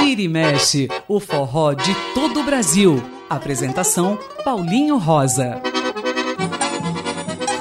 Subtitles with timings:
[0.00, 3.02] Vira e mexe, o forró de todo o Brasil.
[3.30, 5.62] Apresentação Paulinho Rosa.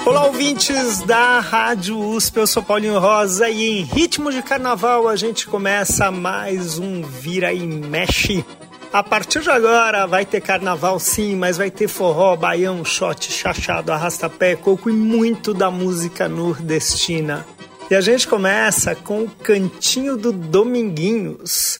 [0.06, 5.16] Olá, ouvintes da Rádio USP, eu sou Paulinho Rosa e em ritmo de carnaval a
[5.16, 8.44] gente começa mais um Vira e Mexe.
[8.92, 13.92] A partir de agora vai ter carnaval sim, mas vai ter forró, baião, shot, chachado,
[13.92, 17.46] arrasta-pé, coco e muito da música nordestina.
[17.92, 21.78] E a gente começa com o Cantinho do Dominguinhos.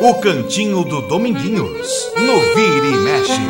[0.00, 3.40] O Cantinho do Dominguinhos, no Vira e Mexe.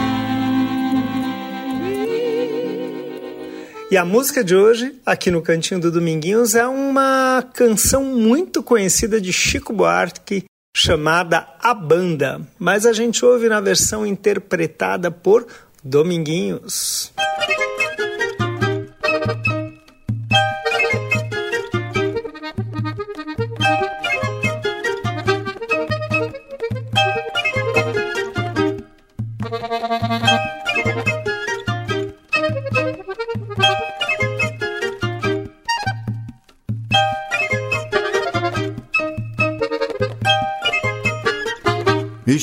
[3.91, 9.19] E a música de hoje, aqui no Cantinho do Dominguinhos, é uma canção muito conhecida
[9.19, 10.45] de Chico Buarque,
[10.77, 15.47] chamada A Banda, mas a gente ouve na versão interpretada por
[15.83, 17.11] Dominguinhos.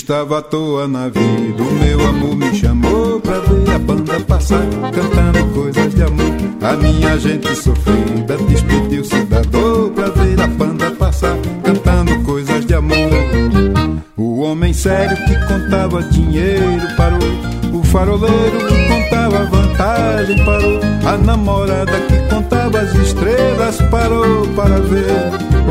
[0.09, 4.65] Estava à toa na vida, o meu amor me chamou pra ver a banda passar,
[4.91, 6.35] cantando coisas de amor.
[6.63, 12.73] A minha gente sofrida despediu-se da dor pra ver a banda passar, cantando coisas de
[12.73, 12.97] amor.
[14.17, 17.19] O homem sério que contava dinheiro parou,
[17.71, 25.05] o faroleiro que contava vantagem parou, a namorada que contava as estrelas parou para ver,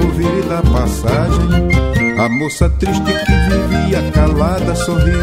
[0.01, 1.98] ouvir da passagem.
[2.19, 5.21] A moça triste que vivia calada sorriu.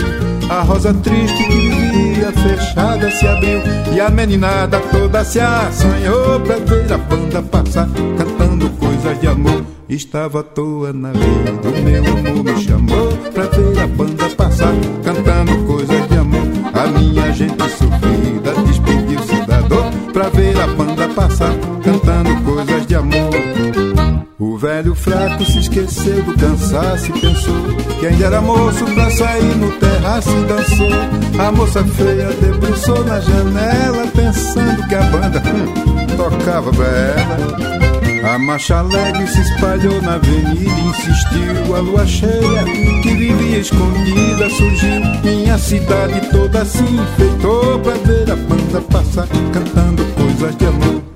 [0.49, 3.61] A rosa triste que vivia fechada se abriu.
[3.93, 9.65] E a meninada toda se assanhou pra ver a banda passar, cantando coisas de amor.
[9.89, 14.73] Estava à toa na vida, o meu amor me chamou pra ver a banda passar,
[15.03, 16.47] cantando coisas de amor.
[16.73, 21.53] A minha gente sofrida despediu-se da dor pra ver a banda passar,
[21.83, 23.64] cantando coisas de amor.
[24.65, 27.53] Velho fraco se esqueceu do cansaço e pensou
[27.99, 31.39] que ainda era moço pra sair no terraço e dançou.
[31.39, 38.33] A moça feia debruçou na janela pensando que a banda hum, tocava pra ela.
[38.33, 41.75] A marcha alegre se espalhou na avenida insistiu.
[41.75, 42.63] A lua cheia
[43.03, 44.99] que vivia escondida surgiu.
[45.23, 51.14] Minha cidade toda se enfeitou pra ver a banda passar cantando coisas de amor.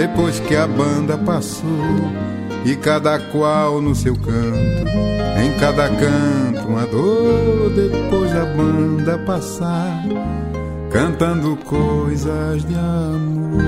[0.00, 1.68] Depois que a banda passou,
[2.64, 4.88] e cada qual no seu canto,
[5.44, 7.68] em cada canto uma dor.
[7.74, 10.02] Depois da banda passar,
[10.90, 13.62] cantando coisas de amor.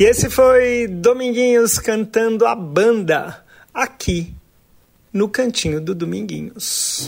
[0.00, 4.34] E esse foi Dominguinhos cantando a banda aqui
[5.12, 7.06] no cantinho do Dominguinhos.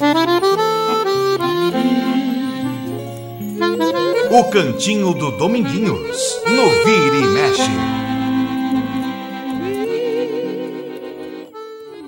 [4.30, 7.62] O Cantinho do Dominguinhos, no Vira e Mexe.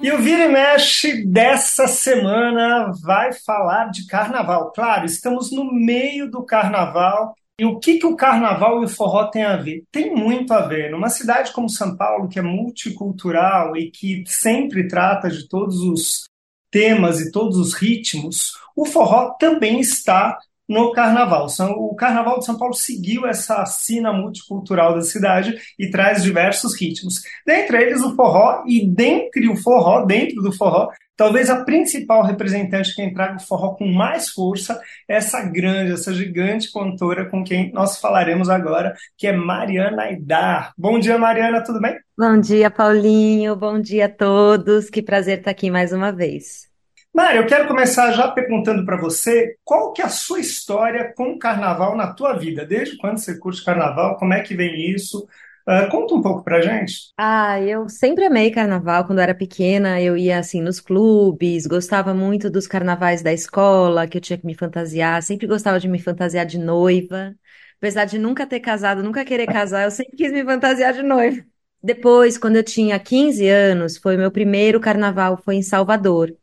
[0.02, 4.70] E o Vira e Mexe dessa semana vai falar de carnaval.
[4.70, 7.34] Claro, estamos no meio do carnaval.
[7.58, 9.84] E o que, que o carnaval e o forró têm a ver?
[9.90, 10.90] Tem muito a ver.
[10.90, 16.24] Numa cidade como São Paulo, que é multicultural e que sempre trata de todos os
[16.70, 20.38] temas e todos os ritmos, o forró também está
[20.70, 21.48] no carnaval.
[21.76, 27.22] O carnaval de São Paulo seguiu essa sina multicultural da cidade e traz diversos ritmos.
[27.44, 32.94] Dentre eles o forró, e dentre o forró, dentro do forró, talvez a principal representante
[32.94, 37.72] que traga o forró com mais força é essa grande, essa gigante cantora com quem
[37.72, 40.72] nós falaremos agora, que é Mariana Aidar.
[40.78, 41.98] Bom dia, Mariana, tudo bem?
[42.16, 43.56] Bom dia, Paulinho.
[43.56, 44.88] Bom dia a todos.
[44.88, 46.69] Que prazer estar aqui mais uma vez.
[47.12, 51.32] Mário, eu quero começar já perguntando para você qual que é a sua história com
[51.32, 52.64] o carnaval na tua vida.
[52.64, 54.16] Desde quando você curte carnaval?
[54.16, 55.26] Como é que vem isso?
[55.68, 57.12] Uh, conta um pouco pra gente.
[57.22, 59.04] Ah, eu sempre amei carnaval.
[59.06, 64.08] Quando eu era pequena, eu ia assim nos clubes, gostava muito dos carnavais da escola,
[64.08, 65.22] que eu tinha que me fantasiar.
[65.22, 67.34] Sempre gostava de me fantasiar de noiva.
[67.76, 71.44] Apesar de nunca ter casado, nunca querer casar, eu sempre quis me fantasiar de noiva.
[71.82, 76.34] Depois, quando eu tinha 15 anos, foi meu primeiro carnaval, foi em Salvador.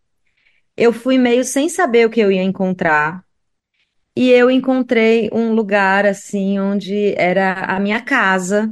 [0.77, 3.25] Eu fui meio sem saber o que eu ia encontrar.
[4.15, 8.71] E eu encontrei um lugar assim onde era a minha casa,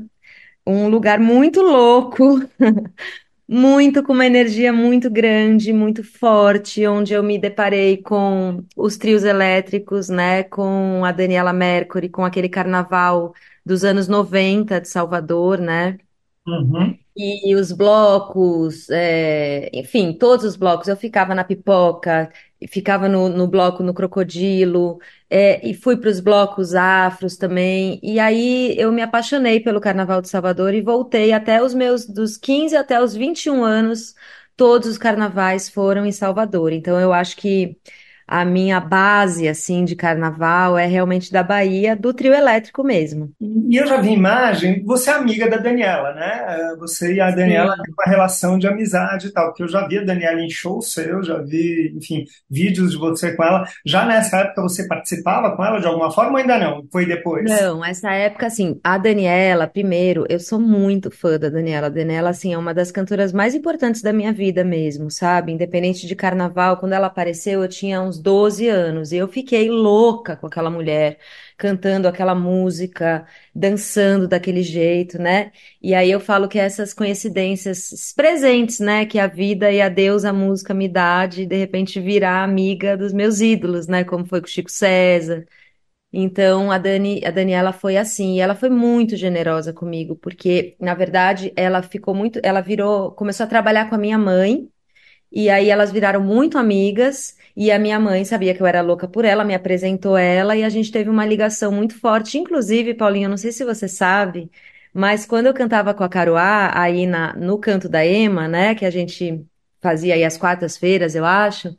[0.66, 2.42] um lugar muito louco,
[3.48, 9.24] muito com uma energia muito grande, muito forte, onde eu me deparei com os trios
[9.24, 13.34] elétricos, né, com a Daniela Mercury, com aquele carnaval
[13.66, 16.00] dos anos 90 de Salvador, né?
[16.48, 16.98] Uhum.
[17.18, 20.90] E os blocos, é, enfim, todos os blocos.
[20.90, 22.30] Eu ficava na pipoca,
[22.68, 28.02] ficava no, no bloco no Crocodilo, é, e fui para os blocos afros também.
[28.04, 32.36] E aí eu me apaixonei pelo Carnaval de Salvador e voltei até os meus, dos
[32.36, 34.14] 15 até os 21 anos,
[34.58, 36.74] todos os carnavais foram em Salvador.
[36.74, 37.78] Então eu acho que
[38.27, 43.31] a minha base, assim, de carnaval é realmente da Bahia, do trio elétrico mesmo.
[43.39, 46.75] E eu já vi imagem, você é amiga da Daniela, né?
[46.80, 47.83] Você e a Daniela Sim.
[47.83, 50.81] têm uma relação de amizade e tal, porque eu já vi a Daniela em show
[50.81, 53.66] seu, já vi, enfim, vídeos de você com ela.
[53.86, 56.86] Já nessa época você participava com ela de alguma forma ou ainda não?
[56.92, 57.45] Foi depois?
[57.50, 61.88] Não, essa época, assim, a Daniela, primeiro, eu sou muito fã da Daniela.
[61.88, 65.51] A Daniela, assim, é uma das cantoras mais importantes da minha vida mesmo, sabe?
[65.51, 70.36] Independente de carnaval, quando ela apareceu, eu tinha uns 12 anos e eu fiquei louca
[70.36, 71.20] com aquela mulher,
[71.58, 75.52] cantando aquela música, dançando daquele jeito, né?
[75.82, 80.26] E aí eu falo que essas coincidências presentes, né, que a vida e a Deus,
[80.26, 84.04] a música me dá de, de repente, virar amiga dos meus ídolos, né?
[84.04, 85.46] Como foi com o Chico César.
[86.18, 90.94] Então, a Dani, a Daniela foi assim, e ela foi muito generosa comigo, porque, na
[90.94, 94.70] verdade, ela ficou muito, ela virou, começou a trabalhar com a minha mãe,
[95.31, 99.07] e aí elas viraram muito amigas, e a minha mãe sabia que eu era louca
[99.07, 102.38] por ela, me apresentou ela, e a gente teve uma ligação muito forte.
[102.38, 104.50] Inclusive, Paulinho, não sei se você sabe,
[104.94, 108.86] mas quando eu cantava com a Caruá, aí na, no canto da Ema, né, que
[108.86, 109.45] a gente
[109.81, 111.75] fazia aí às quartas-feiras, eu acho,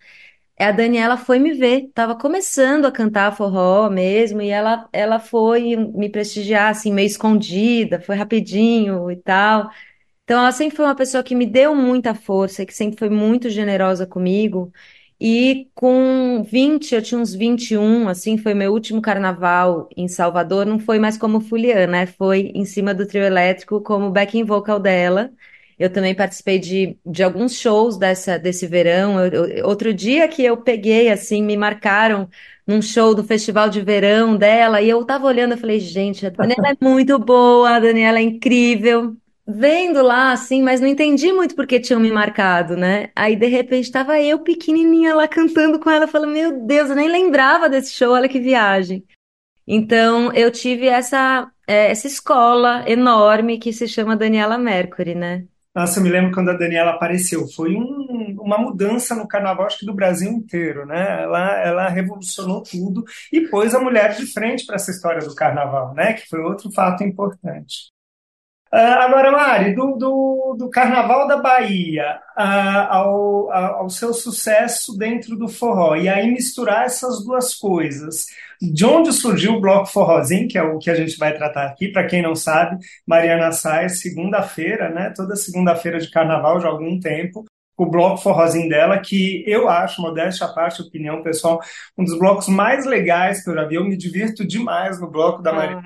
[0.59, 5.77] A Daniela foi me ver, tava começando a cantar forró mesmo, e ela, ela foi
[5.77, 9.71] me prestigiar, assim, meio escondida, foi rapidinho e tal.
[10.27, 13.49] Então, ela sempre foi uma pessoa que me deu muita força, que sempre foi muito
[13.49, 14.73] generosa comigo.
[15.21, 20.79] E com 20, eu tinha uns 21, assim, foi meu último carnaval em Salvador, não
[20.81, 22.07] foi mais como Fulian, né?
[22.07, 25.31] Foi em cima do trio elétrico como backing vocal dela.
[25.79, 29.21] Eu também participei de, de alguns shows dessa, desse verão.
[29.25, 32.29] Eu- eu- outro dia que eu peguei, assim, me marcaram
[32.67, 36.31] num show do festival de verão dela, e eu tava olhando, eu falei, gente, a
[36.31, 39.17] Daniela é muito boa, a Daniela é incrível.
[39.49, 43.11] Vendo lá, assim, mas não entendi muito porque tinham me marcado, né?
[43.15, 47.09] Aí, de repente, tava eu pequenininha lá cantando com ela, falando, meu Deus, eu nem
[47.09, 49.05] lembrava desse show, olha que viagem.
[49.67, 55.45] Então, eu tive essa, é, essa escola enorme que se chama Daniela Mercury, né?
[55.75, 57.47] Nossa, eu me lembro quando a Daniela apareceu.
[57.49, 61.23] Foi um- uma mudança no carnaval, acho que do Brasil inteiro, né?
[61.23, 65.95] Ela, ela revolucionou tudo e pôs a mulher de frente para essa história do carnaval,
[65.95, 66.15] né?
[66.15, 67.93] Que foi outro fato importante.
[68.71, 75.37] Ah, agora, Mari, do, do, do Carnaval da Bahia ah, ao, ao seu sucesso dentro
[75.37, 78.27] do forró, e aí misturar essas duas coisas.
[78.61, 81.89] De onde surgiu o Bloco Forrozinho, que é o que a gente vai tratar aqui,
[81.89, 85.13] para quem não sabe, Mariana sai segunda-feira, né?
[85.15, 87.45] Toda segunda-feira de carnaval, há algum tempo,
[87.77, 91.61] o bloco forrozinho dela, que eu acho, modéstia à parte, opinião pessoal,
[91.97, 93.75] um dos blocos mais legais que eu já vi.
[93.75, 95.83] Eu me divirto demais no bloco da Mariana.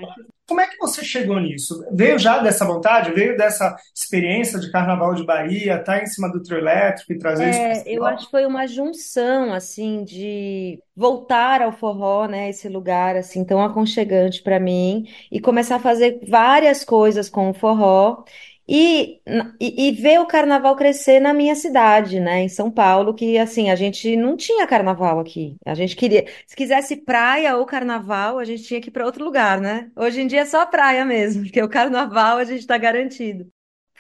[0.51, 1.81] Como é que você chegou nisso?
[1.93, 3.13] Veio já dessa vontade?
[3.13, 7.19] Veio dessa experiência de Carnaval de Bahia, estar tá em cima do trio elétrico e
[7.19, 12.27] trazer isso para É, eu acho que foi uma junção, assim, de voltar ao forró,
[12.27, 17.51] né, esse lugar, assim, tão aconchegante para mim, e começar a fazer várias coisas com
[17.51, 18.25] o forró,
[18.73, 19.21] e,
[19.61, 23.75] e, ver o carnaval crescer na minha cidade, né, em São Paulo, que, assim, a
[23.75, 25.57] gente não tinha carnaval aqui.
[25.67, 29.25] A gente queria, se quisesse praia ou carnaval, a gente tinha que ir para outro
[29.25, 29.91] lugar, né?
[29.97, 33.49] Hoje em dia é só praia mesmo, porque o carnaval a gente está garantido.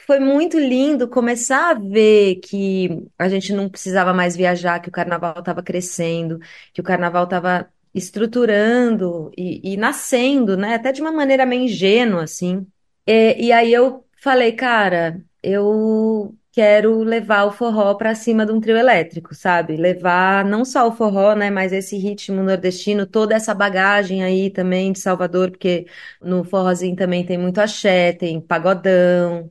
[0.06, 4.92] Foi muito lindo começar a ver que a gente não precisava mais viajar, que o
[4.92, 6.38] carnaval estava crescendo,
[6.72, 10.74] que o carnaval estava estruturando e, e nascendo, né?
[10.74, 12.64] Até de uma maneira meio ingênua, assim.
[13.04, 18.60] E, e aí eu falei, cara, eu quero levar o forró para cima de um
[18.60, 19.76] trio elétrico, sabe?
[19.76, 24.92] Levar não só o forró, né, mas esse ritmo nordestino, toda essa bagagem aí também
[24.92, 25.86] de Salvador, porque
[26.20, 29.50] no forrozinho também tem muito axé, tem pagodão,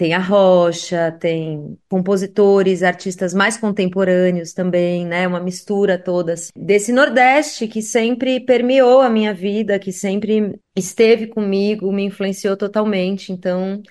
[0.00, 5.28] tem a rocha, tem compositores, artistas mais contemporâneos também, né?
[5.28, 11.26] Uma mistura toda assim, desse Nordeste que sempre permeou a minha vida, que sempre esteve
[11.26, 13.30] comigo, me influenciou totalmente.
[13.30, 13.82] Então,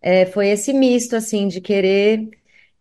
[0.00, 2.28] é, foi esse misto, assim, de querer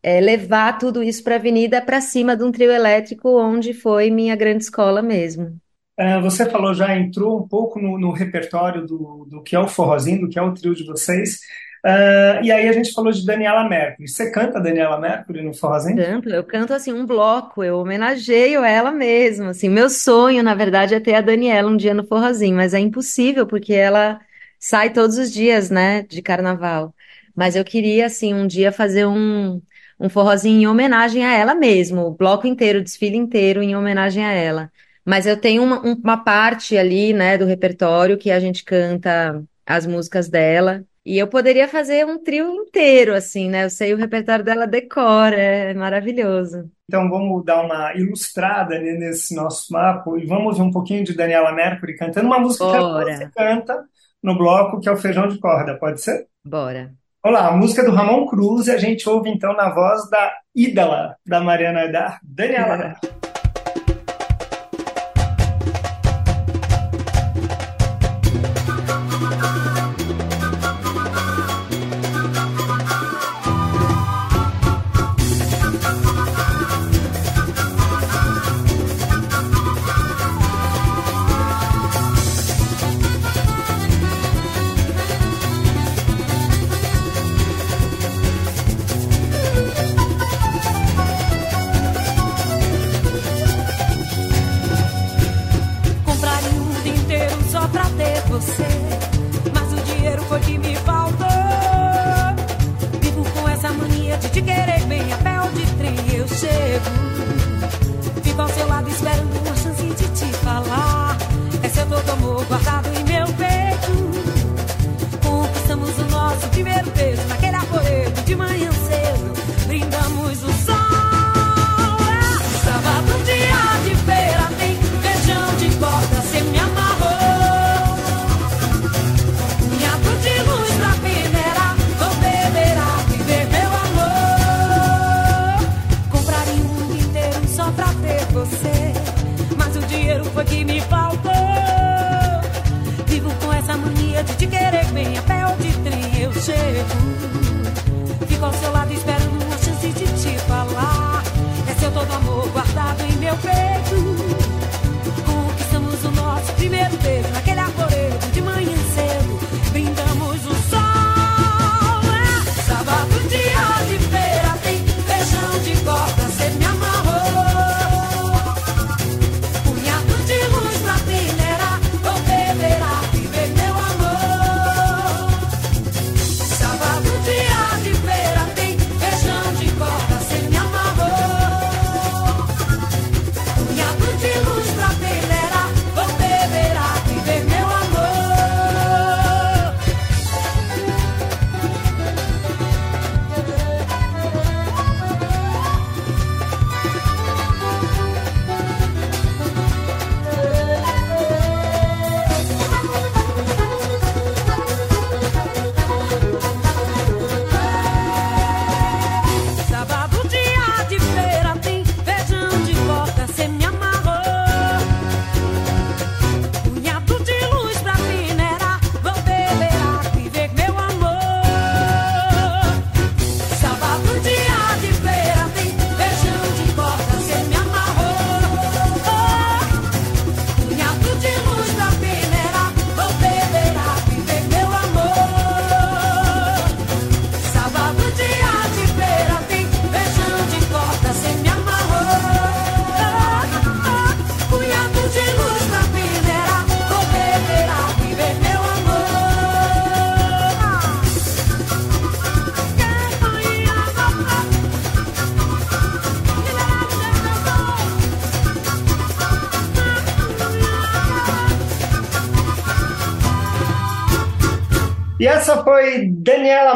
[0.03, 4.11] é, levar tudo isso para a avenida, para cima de um trio elétrico, onde foi
[4.11, 5.57] minha grande escola mesmo.
[5.97, 9.67] É, você falou, já entrou um pouco no, no repertório do, do que é o
[9.67, 11.39] forrozinho, do que é o trio de vocês.
[11.85, 14.07] Uh, e aí a gente falou de Daniela Mercury.
[14.07, 15.95] Você canta Daniela Mercury no forrozinho?
[15.95, 19.49] Canto, eu canto assim um bloco, eu homenageio ela mesmo.
[19.49, 22.79] Assim, meu sonho, na verdade, é ter a Daniela um dia no forrozinho, mas é
[22.79, 24.19] impossível porque ela
[24.59, 26.91] sai todos os dias, né, de carnaval.
[27.35, 29.61] Mas eu queria, assim, um dia fazer um,
[29.99, 34.25] um forrozinho em homenagem a ela mesmo, o bloco inteiro, o desfile inteiro em homenagem
[34.25, 34.71] a ela.
[35.05, 39.85] Mas eu tenho uma, uma parte ali, né, do repertório que a gente canta as
[39.85, 40.83] músicas dela.
[41.05, 43.65] E eu poderia fazer um trio inteiro, assim, né?
[43.65, 46.67] Eu sei o repertório dela decora, é maravilhoso.
[46.89, 51.51] Então vamos dar uma ilustrada nesse nosso mapa e vamos ver um pouquinho de Daniela
[51.51, 53.05] Mercury cantando uma música Bora.
[53.05, 53.85] que você canta
[54.23, 56.25] no bloco, que é o Feijão de Corda, pode ser?
[56.43, 56.91] Bora.
[57.23, 61.15] Olá, a música do Ramon Cruz e a gente ouve então na voz da ídola
[61.25, 62.95] da Mariana Dar, Daniela.
[63.03, 63.24] E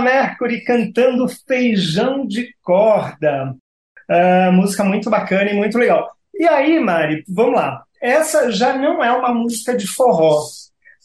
[0.10, 3.56] Mercury cantando Feijão de Corda.
[4.10, 6.10] Uh, música muito bacana e muito legal.
[6.34, 7.84] E aí, Mari, vamos lá.
[8.02, 10.40] Essa já não é uma música de forró.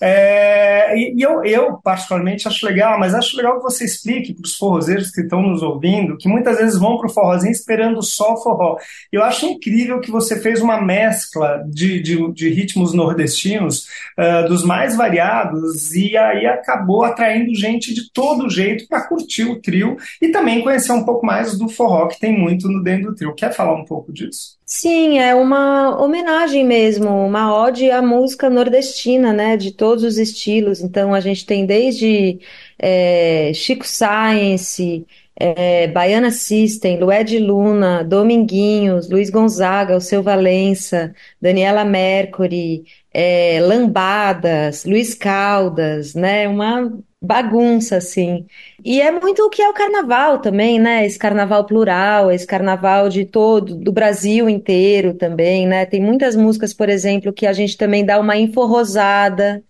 [0.02, 4.56] É, e eu, eu, particularmente, acho legal, mas acho legal que você explique para os
[4.56, 8.76] forrozeiros que estão nos ouvindo, que muitas vezes vão para o forrozinho esperando só forró.
[9.12, 13.86] Eu acho incrível que você fez uma mescla de, de, de ritmos nordestinos,
[14.18, 19.60] uh, dos mais variados, e aí acabou atraindo gente de todo jeito para curtir o
[19.60, 23.14] trio e também conhecer um pouco mais do forró, que tem muito no dentro do
[23.14, 23.34] trio.
[23.34, 24.58] Quer falar um pouco disso?
[24.66, 30.80] Sim, é uma homenagem mesmo, uma ode à música nordestina, né, de todos os estilos.
[30.80, 32.40] Então a gente tem desde
[32.78, 35.06] é, Chico Science,
[35.36, 44.84] é, Baiana System, Lued Luna, Dominguinhos, Luiz Gonzaga, o Seu Valença, Daniela Mercury, é, Lambadas,
[44.86, 46.90] Luiz Caldas, né, uma
[47.24, 48.46] bagunça, assim.
[48.84, 51.06] E é muito o que é o carnaval também, né?
[51.06, 55.86] Esse carnaval plural, esse carnaval de todo, do Brasil inteiro também, né?
[55.86, 59.62] Tem muitas músicas, por exemplo, que a gente também dá uma enforrosada,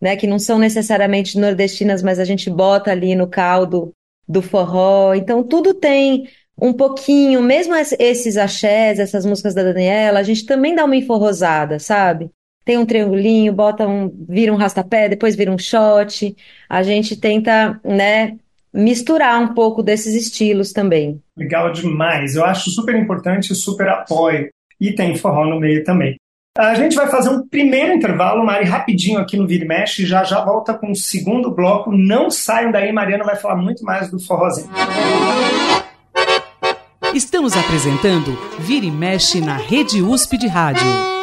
[0.00, 0.16] né?
[0.16, 3.92] Que não são necessariamente nordestinas, mas a gente bota ali no caldo
[4.26, 5.14] do forró.
[5.14, 6.28] Então, tudo tem
[6.60, 11.78] um pouquinho, mesmo esses axés, essas músicas da Daniela, a gente também dá uma enforrosada,
[11.78, 12.30] sabe?
[12.64, 16.34] Tem um triangulinho, bota um, vira um rastapé, depois vira um shot.
[16.68, 18.36] A gente tenta, né,
[18.72, 21.20] misturar um pouco desses estilos também.
[21.36, 22.34] Legal demais.
[22.34, 24.48] Eu acho super importante, super apoio.
[24.80, 26.16] E tem forró no meio também.
[26.56, 30.22] A gente vai fazer um primeiro intervalo, Mari, rapidinho aqui no Vira e Mexe, já
[30.22, 31.90] já volta com o segundo bloco.
[31.90, 34.70] Não saiam daí, Mariana vai falar muito mais do forrozinho.
[37.12, 41.13] Estamos apresentando Vira e Mexe na Rede USP de Rádio.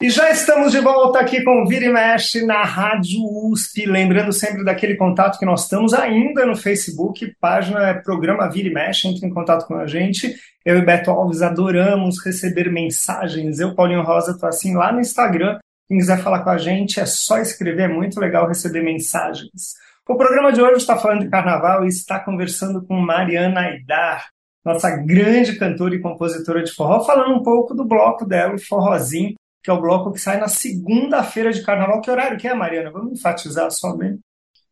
[0.00, 3.84] E já estamos de volta aqui com Vira e Mexe na Rádio USP.
[3.84, 8.72] Lembrando sempre daquele contato que nós estamos ainda no Facebook, página é Programa Vira e
[8.72, 10.36] Mexe, entre em contato com a gente.
[10.64, 13.58] Eu e Beto Alves adoramos receber mensagens.
[13.58, 15.58] Eu, Paulinho Rosa, estou assim lá no Instagram.
[15.88, 19.74] Quem quiser falar com a gente é só escrever, é muito legal receber mensagens.
[20.08, 24.28] O programa de hoje está falando de carnaval e está conversando com Mariana Aidar,
[24.64, 29.34] nossa grande cantora e compositora de forró, falando um pouco do bloco dela, o Forrozinho,
[29.62, 32.00] que é o bloco que sai na segunda-feira de carnaval.
[32.00, 32.90] Que horário que é, Mariana?
[32.90, 34.20] Vamos enfatizar somente.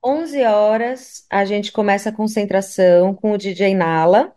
[0.04, 4.32] 11 horas a gente começa a concentração com o DJ Nala.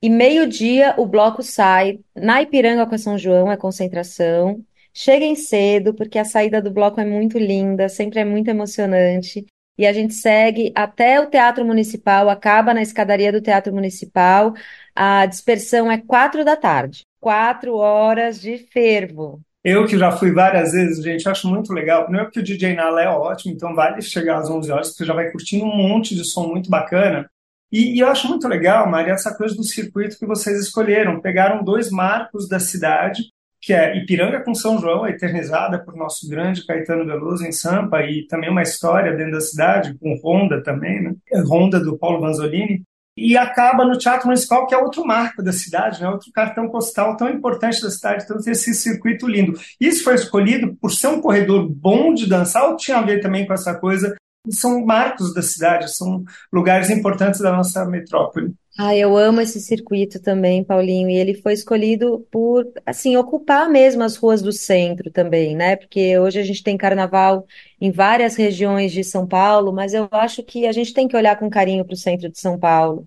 [0.00, 4.64] E meio-dia o bloco sai na Ipiranga com a São João, é concentração.
[4.92, 9.46] Cheguem cedo, porque a saída do bloco é muito linda, sempre é muito emocionante.
[9.78, 14.54] E a gente segue até o Teatro Municipal, acaba na escadaria do Teatro Municipal.
[14.94, 17.04] A dispersão é quatro da tarde.
[17.20, 19.40] Quatro horas de fervo.
[19.64, 22.02] Eu que já fui várias vezes, gente, acho muito legal.
[22.04, 25.14] Primeiro porque o DJ Nala é ótimo, então vale chegar às 11 horas, porque já
[25.14, 27.30] vai curtindo um monte de som muito bacana.
[27.70, 31.20] E, e, eu acho muito legal, Maria, essa coisa do circuito que vocês escolheram.
[31.20, 33.22] Pegaram dois marcos da cidade,
[33.60, 38.26] que é Ipiranga com São João, eternizada por nosso grande Caetano Veloso em Sampa, e
[38.26, 41.14] também uma história dentro da cidade, com Ronda também, né?
[41.46, 42.82] Ronda do Paulo Vanzolini
[43.16, 46.08] e acaba no Teatro Municipal, que é outro marco da cidade, né?
[46.08, 49.58] outro cartão postal tão importante da cidade, tem esse circuito lindo.
[49.80, 53.46] Isso foi escolhido por ser um corredor bom de dançar ou tinha a ver também
[53.46, 54.16] com essa coisa?
[54.50, 58.54] São marcos da cidade, são lugares importantes da nossa metrópole.
[58.78, 64.02] Ah, eu amo esse circuito também, Paulinho, e ele foi escolhido por, assim, ocupar mesmo
[64.02, 65.76] as ruas do centro também, né?
[65.76, 67.46] Porque hoje a gente tem carnaval
[67.80, 71.38] em várias regiões de São Paulo, mas eu acho que a gente tem que olhar
[71.38, 73.06] com carinho para o centro de São Paulo.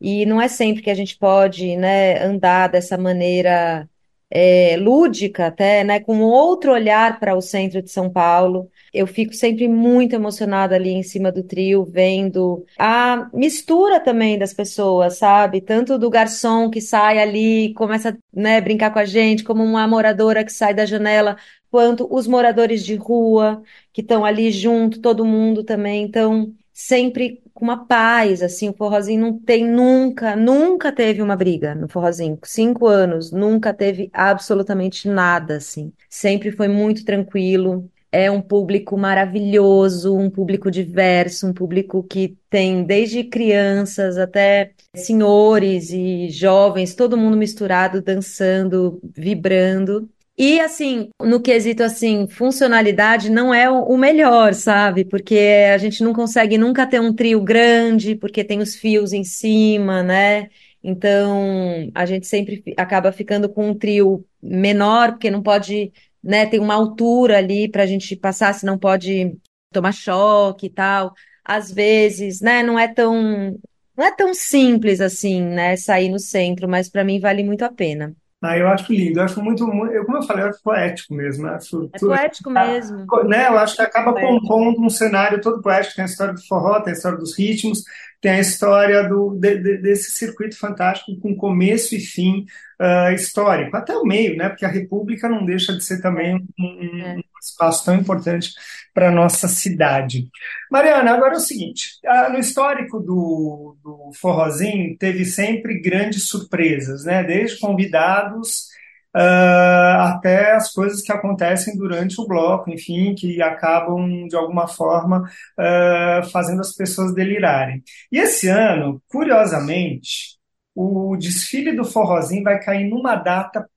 [0.00, 3.88] E não é sempre que a gente pode, né, andar dessa maneira
[4.34, 8.70] é, lúdica até, né, com outro olhar para o centro de São Paulo.
[8.92, 14.54] Eu fico sempre muito emocionada ali em cima do trio, vendo a mistura também das
[14.54, 15.60] pessoas, sabe?
[15.60, 20.44] Tanto do garçom que sai ali, começa, né, brincar com a gente, como uma moradora
[20.44, 21.36] que sai da janela,
[21.70, 26.02] quanto os moradores de rua que estão ali junto, todo mundo também.
[26.04, 26.54] Então,
[26.86, 31.88] sempre com uma paz, assim, o forrozinho não tem nunca, nunca teve uma briga no
[31.88, 32.38] forrozinho.
[32.44, 35.92] Cinco anos, nunca teve absolutamente nada, assim.
[36.08, 37.88] Sempre foi muito tranquilo.
[38.10, 45.90] É um público maravilhoso, um público diverso, um público que tem desde crianças até senhores
[45.90, 50.10] e jovens, todo mundo misturado, dançando, vibrando.
[50.36, 55.04] E assim, no quesito assim, funcionalidade não é o melhor, sabe?
[55.04, 55.38] Porque
[55.72, 60.02] a gente não consegue nunca ter um trio grande, porque tem os fios em cima,
[60.02, 60.48] né?
[60.82, 65.92] Então, a gente sempre acaba ficando com um trio menor, porque não pode
[66.22, 66.46] né?
[66.46, 69.36] Tem uma altura ali para a gente passar, se não pode
[69.72, 71.14] tomar choque e tal.
[71.44, 72.62] Às vezes, né?
[72.62, 73.58] Não é tão
[73.96, 75.76] não é tão simples assim, né?
[75.76, 78.14] Sair no centro, mas para mim vale muito a pena.
[78.44, 81.46] Ah, eu acho lindo, eu acho muito, eu, como eu falei, eu acho poético mesmo.
[81.46, 83.06] Acho, É poético mesmo.
[83.28, 84.40] né, eu acho que acaba Poético.
[84.40, 85.94] compondo um cenário todo poético.
[85.94, 87.84] Tem a história do forró, tem a história dos ritmos,
[88.22, 92.46] tem a história do, de- de- desse circuito fantástico com começo e fim
[92.80, 94.48] ah, histórico, até o meio, né?
[94.48, 97.20] Porque a República não deixa de ser também um, um- É.
[97.42, 98.50] espaço tão importante
[98.94, 100.28] para a nossa cidade.
[100.70, 107.04] Mariana, agora é o seguinte: ah, no histórico do, do Forrozinho teve sempre grandes surpresas,
[107.04, 107.24] né?
[107.24, 108.68] Desde convidados
[109.14, 115.28] ah, até as coisas que acontecem durante o bloco, enfim, que acabam de alguma forma
[115.58, 117.82] ah, fazendo as pessoas delirarem.
[118.10, 120.38] E esse ano, curiosamente,
[120.74, 123.68] o desfile do Forrozinho vai cair numa data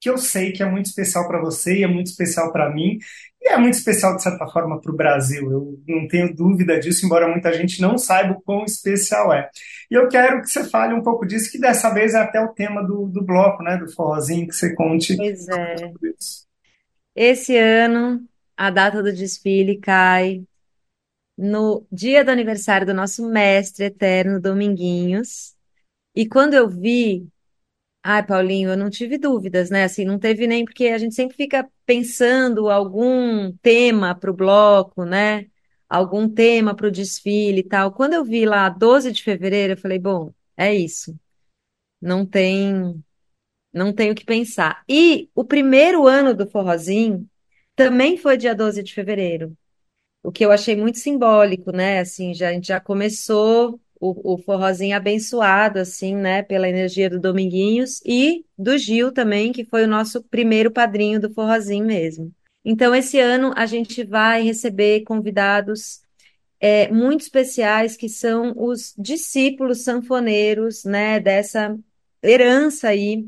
[0.00, 2.98] que eu sei que é muito especial para você e é muito especial para mim,
[3.44, 5.52] e é muito especial, de certa forma, para o Brasil.
[5.52, 9.50] Eu não tenho dúvida disso, embora muita gente não saiba o quão especial é.
[9.90, 12.54] E eu quero que você fale um pouco disso, que dessa vez é até o
[12.54, 15.76] tema do, do bloco, né, do forrozinho, que você conte Pois é.
[15.76, 16.46] sobre isso.
[17.14, 18.26] Esse ano,
[18.56, 20.42] a data do desfile cai
[21.36, 25.54] no dia do aniversário do nosso mestre eterno, Dominguinhos.
[26.14, 27.28] E quando eu vi,
[28.04, 29.84] ai, Paulinho, eu não tive dúvidas, né?
[29.84, 35.04] Assim, não teve nem porque a gente sempre fica pensando algum tema para o bloco,
[35.06, 35.46] né?
[35.88, 37.92] Algum tema para o desfile e tal.
[37.92, 41.16] Quando eu vi lá 12 de fevereiro, eu falei, bom, é isso.
[42.00, 43.02] Não tem,
[43.72, 44.84] não tem o que pensar.
[44.88, 47.28] E o primeiro ano do Forrozinho
[47.76, 49.56] também foi dia 12 de fevereiro.
[50.22, 52.00] O que eu achei muito simbólico, né?
[52.00, 56.42] Assim, já, a gente já começou o, o forrozinho abençoado, assim, né?
[56.42, 61.32] Pela energia do Dominguinhos e do Gil também, que foi o nosso primeiro padrinho do
[61.32, 62.30] forrozinho mesmo.
[62.62, 66.02] Então, esse ano a gente vai receber convidados
[66.60, 71.18] é, muito especiais, que são os discípulos sanfoneiros, né?
[71.18, 71.74] Dessa
[72.22, 73.26] herança aí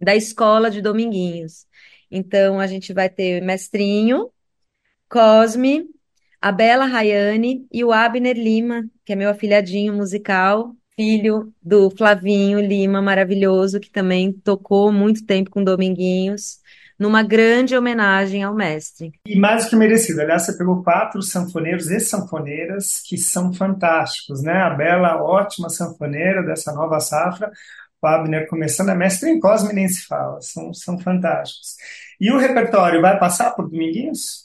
[0.00, 1.66] da escola de Dominguinhos.
[2.10, 4.30] Então, a gente vai ter Mestrinho,
[5.06, 5.86] Cosme,
[6.44, 12.60] a Bela Rayane e o Abner Lima, que é meu afilhadinho musical, filho do Flavinho
[12.60, 16.58] Lima, maravilhoso, que também tocou muito tempo com Dominguinhos,
[16.98, 19.12] numa grande homenagem ao mestre.
[19.26, 20.20] E mais do que merecido.
[20.20, 24.52] Aliás, você pegou quatro sanfoneiros e sanfoneiras que são fantásticos, né?
[24.52, 27.50] A Bela, ótima sanfoneira dessa nova safra.
[28.02, 31.76] O Abner começando, a mestre em Cosme nem se fala, são, são fantásticos.
[32.20, 34.44] E o repertório vai passar por Dominguinhos?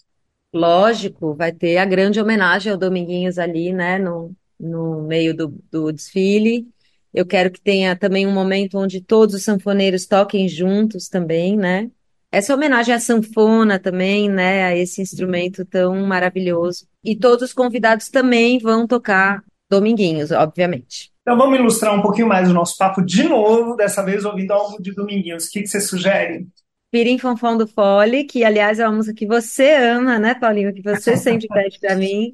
[0.53, 5.91] Lógico, vai ter a grande homenagem ao Dominguinhos ali, né, no, no meio do, do
[5.91, 6.67] desfile.
[7.13, 11.89] Eu quero que tenha também um momento onde todos os sanfoneiros toquem juntos também, né?
[12.31, 16.87] Essa homenagem à sanfona também, né, a esse instrumento tão maravilhoso.
[17.03, 21.11] E todos os convidados também vão tocar Dominguinhos, obviamente.
[21.21, 24.81] Então vamos ilustrar um pouquinho mais o nosso papo de novo, dessa vez ouvindo algo
[24.81, 25.45] de Dominguinhos.
[25.45, 26.47] O que, que você sugere?
[26.91, 30.73] Pirim Fonfon do Fole, que aliás é uma música que você ama, né, Paulinho?
[30.73, 32.33] Que você sempre pede pra mim,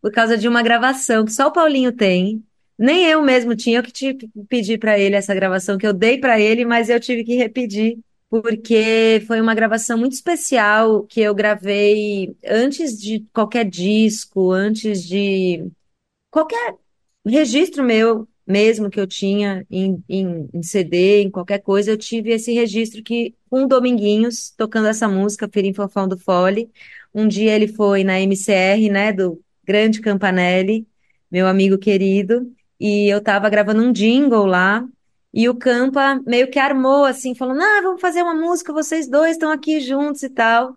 [0.00, 2.44] por causa de uma gravação que só o Paulinho tem.
[2.78, 5.92] Nem eu mesmo tinha, eu que tive que pedir pra ele essa gravação que eu
[5.94, 11.20] dei pra ele, mas eu tive que repetir, porque foi uma gravação muito especial que
[11.20, 15.66] eu gravei antes de qualquer disco, antes de
[16.30, 16.74] qualquer
[17.24, 22.30] registro meu mesmo que eu tinha em, em, em CD, em qualquer coisa, eu tive
[22.30, 26.70] esse registro que o Dominguinhos tocando essa música, Pirim Fofão do Fole.
[27.14, 30.86] Um dia ele foi na MCR, né, do Grande Campanelli,
[31.30, 34.86] meu amigo querido, e eu tava gravando um jingle lá,
[35.32, 39.32] e o Campa meio que armou assim, falando: "Ah, vamos fazer uma música, vocês dois
[39.32, 40.76] estão aqui juntos e tal".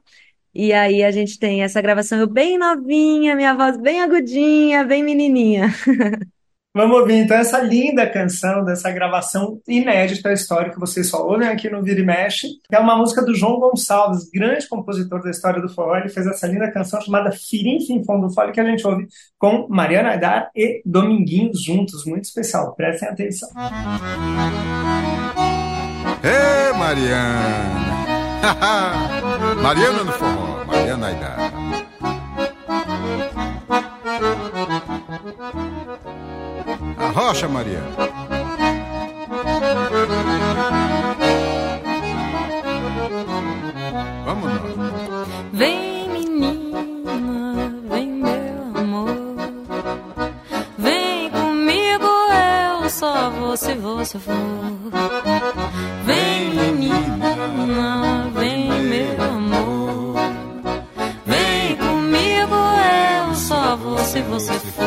[0.54, 5.04] E aí a gente tem essa gravação eu bem novinha, minha voz bem agudinha, bem
[5.04, 5.70] menininha.
[6.72, 11.68] Vamos ouvir então essa linda canção dessa gravação inédita histórica que vocês só ouvem aqui
[11.68, 12.48] no Vira e Mexe.
[12.72, 15.96] É uma música do João Gonçalves, grande compositor da história do forró.
[15.98, 19.08] Ele fez essa linda canção chamada Firim Finfom do Fole que a gente ouve
[19.40, 22.06] com Mariana Aidar e Dominguinhos juntos.
[22.06, 23.50] Muito especial, prestem atenção.
[26.24, 27.90] Ê, Mariana!
[29.62, 31.69] Mariana no forró, Mariana Aidar.
[37.14, 37.82] Rocha, Maria.
[44.26, 44.60] Vamos lá.
[45.54, 49.10] Vem, menina, vem, meu amor.
[50.78, 52.06] Vem comigo,
[52.84, 54.36] eu só vou se você for.
[56.06, 60.16] Vem, menina, vem, meu amor.
[61.26, 62.56] Vem comigo,
[63.28, 64.79] eu só vou se você for.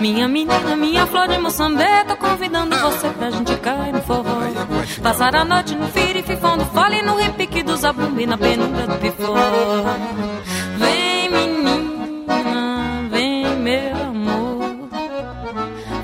[0.00, 4.38] Minha menina, minha flor de Moçambique, tô convidando você pra gente cair no forró.
[5.02, 9.34] Passar a noite no firififão do fole, no repique do zabumbi, na penumbra do pifó.
[10.76, 14.88] Vem menina, vem meu amor,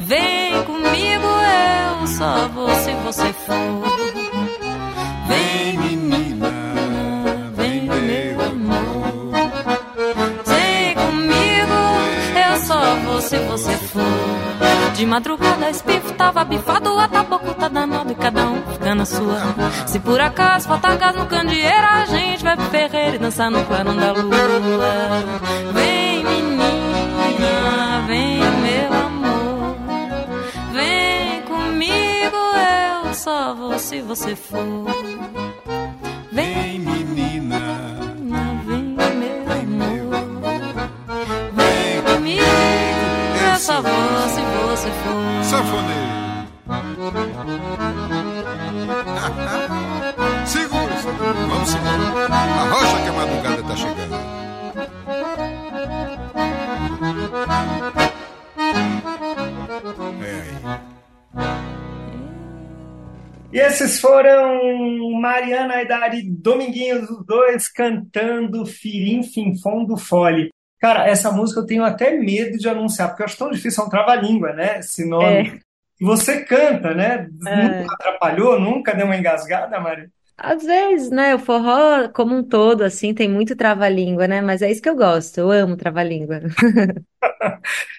[0.00, 1.28] vem comigo,
[2.00, 3.53] eu só vou se você for.
[15.04, 19.38] De madrugada, espifo tava bifado, a taboco tá danado e cada um fica na sua.
[19.86, 23.62] Se por acaso faltar gás no candeeiro, a gente vai pro ferreiro e dançar no
[23.66, 25.22] clarão da lua.
[25.74, 29.76] Vem menina, vem meu amor,
[30.72, 32.36] vem comigo,
[33.04, 34.86] eu só vou se você for.
[36.32, 37.60] Vem menina,
[38.64, 40.64] vem meu amor,
[41.52, 42.42] vem comigo,
[43.52, 44.43] eu só vou se
[52.60, 54.14] Arrocha que a madrugada tá chegando.
[60.22, 60.94] É aí.
[63.52, 64.60] E esses foram
[65.20, 70.50] Mariana Aidari e Dominguinhos, os dois cantando Firim Finfom do Fole.
[70.80, 73.86] Cara, essa música eu tenho até medo de anunciar, porque eu acho tão difícil, é
[73.86, 74.80] um trava-língua, né?
[74.80, 75.48] Esse nome.
[75.48, 75.58] É.
[76.00, 77.28] E você canta, né?
[77.46, 77.78] É.
[77.78, 80.08] Nunca atrapalhou, nunca deu uma engasgada, Mari?
[80.36, 84.40] Às vezes, né, o forró como um todo, assim, tem muito trava-língua, né?
[84.40, 86.40] Mas é isso que eu gosto, eu amo trava-língua.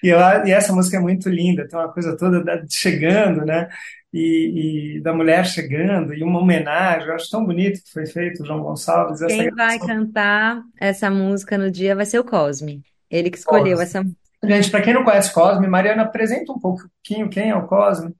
[0.02, 3.68] E, e essa música é muito linda, tem uma coisa toda da- chegando, né?
[4.12, 8.44] E, e da mulher chegando, e uma homenagem, eu acho tão bonito que foi feito,
[8.46, 9.20] João Gonçalves.
[9.22, 9.88] Essa Quem vai gravação.
[9.88, 12.82] cantar essa música no dia vai ser o Cosme.
[13.10, 13.80] Ele que escolheu Cosme.
[13.80, 14.02] essa
[14.44, 18.14] Gente, para quem não conhece Cosme, Mariana, apresenta um pouquinho quem é o Cosme.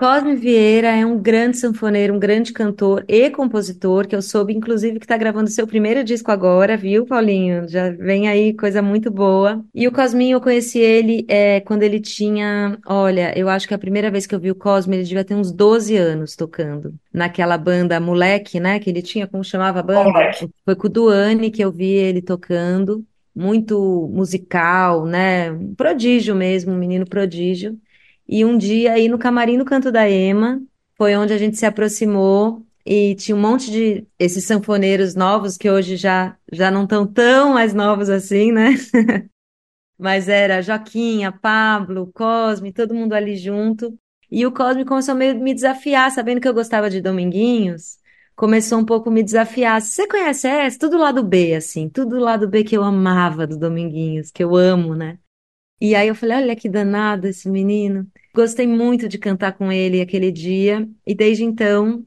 [0.00, 4.98] Cosme Vieira é um grande sanfoneiro, um grande cantor e compositor, que eu soube, inclusive,
[4.98, 7.68] que está gravando seu primeiro disco agora, viu, Paulinho?
[7.68, 9.62] Já vem aí coisa muito boa.
[9.74, 13.78] E o Cosminho, eu conheci ele é, quando ele tinha, olha, eu acho que a
[13.78, 16.94] primeira vez que eu vi o Cosme, ele devia ter uns 12 anos tocando.
[17.12, 20.04] Naquela banda Moleque, né, que ele tinha, como chamava a banda?
[20.04, 20.48] Moleque.
[20.64, 23.04] Foi com o Duane que eu vi ele tocando.
[23.36, 25.52] Muito musical, né?
[25.52, 27.78] Um prodígio mesmo, um menino prodígio.
[28.32, 30.62] E um dia aí no camarim no Canto da Ema,
[30.96, 35.68] foi onde a gente se aproximou e tinha um monte de esses sanfoneiros novos que
[35.68, 38.74] hoje já já não estão tão mais novos assim, né?
[39.98, 43.98] Mas era Joquinha, Pablo, Cosme, todo mundo ali junto.
[44.30, 47.98] E o Cosme começou a me desafiar, sabendo que eu gostava de Dominguinhos,
[48.36, 49.82] começou um pouco a me desafiar.
[49.82, 50.78] Você conhece essa?
[50.78, 54.94] Tudo lado B, assim, tudo lado B que eu amava do Dominguinhos, que eu amo,
[54.94, 55.18] né?
[55.80, 58.06] E aí eu falei, olha que danado esse menino.
[58.34, 62.04] Gostei muito de cantar com ele aquele dia, e desde então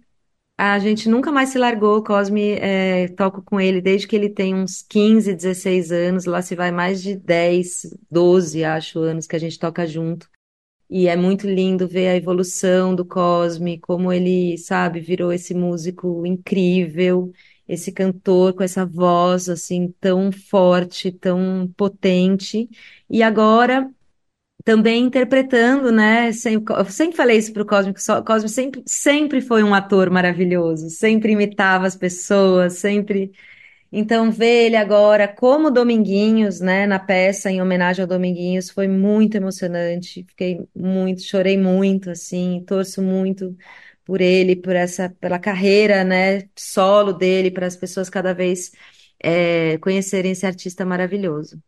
[0.57, 1.97] a gente nunca mais se largou.
[1.97, 6.25] O Cosme, é, toco com ele desde que ele tem uns 15, 16 anos.
[6.25, 10.29] Lá se vai mais de 10, 12, acho, anos que a gente toca junto.
[10.89, 16.25] E é muito lindo ver a evolução do Cosme, como ele, sabe, virou esse músico
[16.25, 17.31] incrível,
[17.67, 22.69] esse cantor com essa voz assim tão forte, tão potente.
[23.09, 23.89] E agora
[24.63, 26.32] também interpretando, né?
[26.32, 27.65] Sempre, eu sempre falei isso pro
[27.97, 33.32] só- o Cosme sempre, sempre foi um ator maravilhoso, sempre imitava as pessoas, sempre.
[33.91, 39.36] Então, ver ele agora como Dominguinhos, né, na peça em homenagem ao Dominguinhos, foi muito
[39.38, 40.26] emocionante.
[40.30, 43.56] Fiquei muito, chorei muito, assim, torço muito
[44.06, 48.71] por ele, por essa, pela carreira, né, solo dele, para as pessoas cada vez
[49.23, 51.62] é, conhecerem esse artista maravilhoso.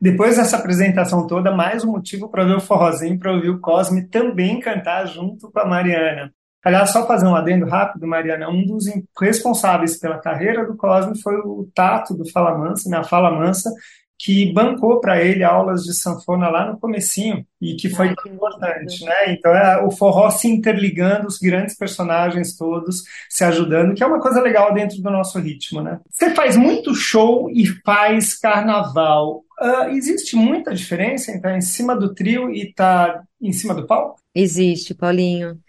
[0.00, 4.06] Depois dessa apresentação toda, mais um motivo para ver o forrozinho, para ouvir o Cosme
[4.06, 6.32] também cantar junto com a Mariana.
[6.64, 8.84] Aliás, só fazer um adendo rápido, Mariana, um dos
[9.20, 13.70] responsáveis pela carreira do Cosme foi o Tato do Fala Mansa, né, a Fala Mansa,
[14.18, 19.04] que bancou para ele aulas de sanfona lá no comecinho e que foi que importante,
[19.04, 19.32] né?
[19.32, 24.20] Então é o forró se interligando, os grandes personagens todos se ajudando, que é uma
[24.20, 26.00] coisa legal dentro do nosso ritmo, né?
[26.10, 29.44] Você faz muito show e faz carnaval.
[29.60, 33.86] Ah, existe muita diferença entre estar em cima do trio e estar em cima do
[33.86, 34.20] palco?
[34.34, 35.60] Existe, Paulinho.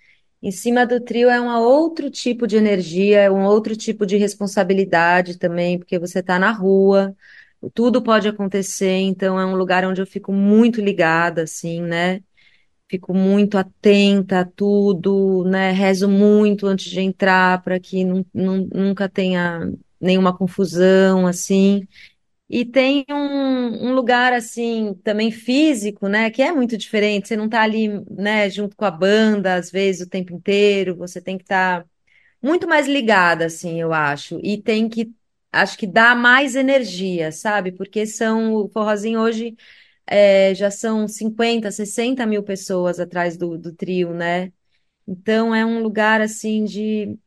[0.41, 4.15] Em cima do trio é um outro tipo de energia, é um outro tipo de
[4.17, 7.15] responsabilidade também, porque você está na rua,
[7.73, 12.21] tudo pode acontecer, então é um lugar onde eu fico muito ligada, assim, né?
[12.89, 15.71] Fico muito atenta a tudo, né?
[15.71, 19.71] Rezo muito antes de entrar para que nu- nu- nunca tenha
[20.01, 21.87] nenhuma confusão, assim.
[22.49, 27.27] E tem um, um, lugar assim também físico, né, que é muito diferente.
[27.27, 30.95] Você não está ali, né, junto com a banda às vezes o tempo inteiro.
[30.97, 31.89] Você tem que estar tá
[32.41, 34.39] muito mais ligada, assim, eu acho.
[34.43, 35.11] E tem que,
[35.51, 37.71] acho que dá mais energia, sabe?
[37.71, 39.55] Porque são o forrozinho hoje
[40.07, 44.51] é, já são 50, 60 mil pessoas atrás do, do trio, né?
[45.07, 47.17] Então é um lugar assim de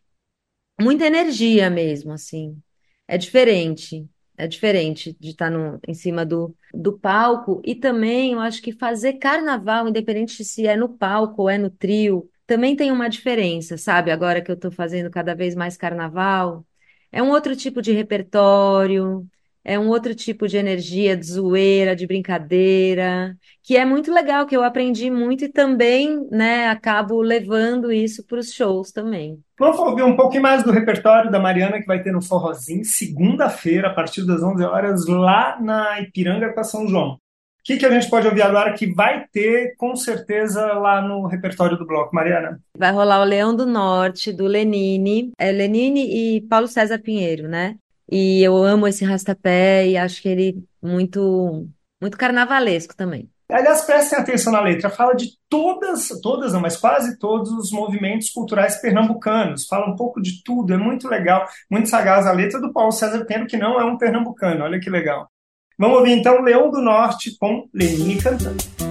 [0.80, 2.61] muita energia mesmo, assim.
[3.08, 4.08] É diferente.
[4.42, 7.62] É diferente de estar no, em cima do, do palco.
[7.64, 11.70] E também eu acho que fazer carnaval, independente se é no palco ou é no
[11.70, 14.11] trio, também tem uma diferença, sabe?
[14.11, 16.66] Agora que eu estou fazendo cada vez mais carnaval,
[17.12, 19.24] é um outro tipo de repertório,
[19.64, 24.57] é um outro tipo de energia, de zoeira, de brincadeira, que é muito legal, que
[24.57, 29.38] eu aprendi muito e também, né, acabo levando isso para os shows também.
[29.59, 33.88] Vamos ouvir um pouquinho mais do repertório da Mariana, que vai ter no Forrozinho, segunda-feira,
[33.88, 37.18] a partir das 11 horas, lá na Ipiranga com São João.
[37.62, 41.29] O que, que a gente pode ouvir agora que vai ter, com certeza, lá no
[41.29, 42.61] repertório do bloco, Mariana?
[42.77, 47.77] Vai rolar o Leão do Norte, do Lenine, é Lenine e Paulo César Pinheiro, né?
[48.14, 51.66] E eu amo esse rastapé e acho que ele muito,
[51.98, 53.27] muito carnavalesco também.
[53.51, 58.29] Aliás, prestem atenção na letra, fala de todas, todas não, mas quase todos os movimentos
[58.29, 62.70] culturais pernambucanos, fala um pouco de tudo, é muito legal, muito sagaz a letra do
[62.70, 65.31] Paulo César Pinheiro, que não é um pernambucano, olha que legal.
[65.79, 68.82] Vamos ouvir então Leão do Norte com Lenine cantando.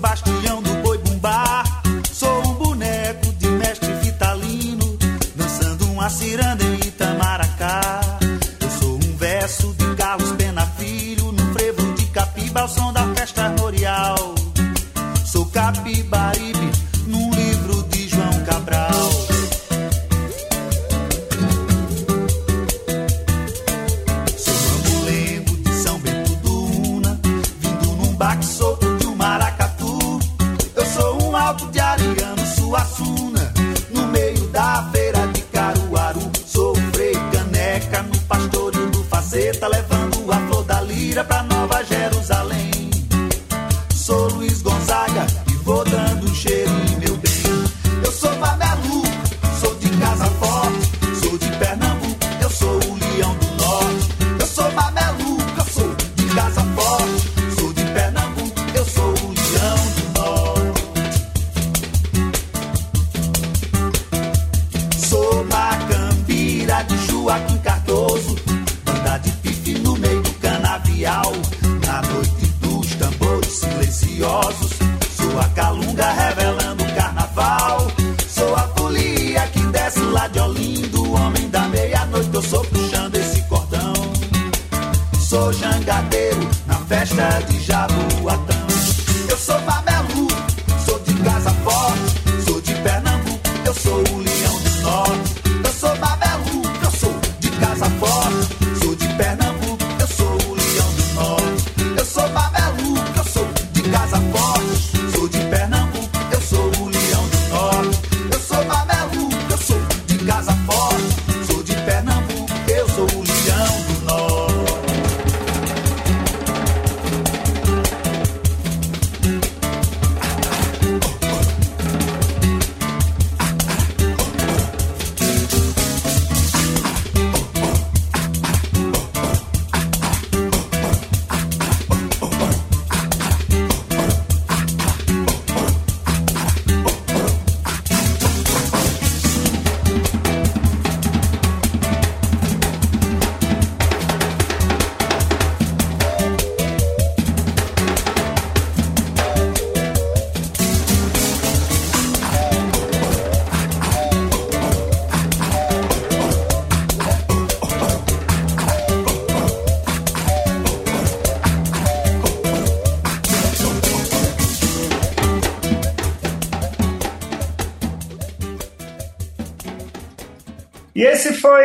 [0.00, 0.29] E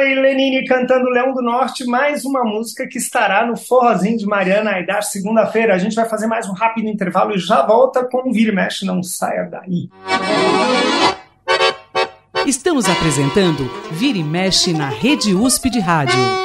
[0.05, 4.69] foi Lenine cantando Leão do Norte, mais uma música que estará no Forrozinho de Mariana
[4.69, 5.73] Aidar segunda-feira.
[5.73, 8.55] A gente vai fazer mais um rápido intervalo e já volta com o Vira e
[8.55, 9.89] Mexe, não saia daí.
[12.45, 16.44] Estamos apresentando Vira e Mexe na Rede USP de Rádio.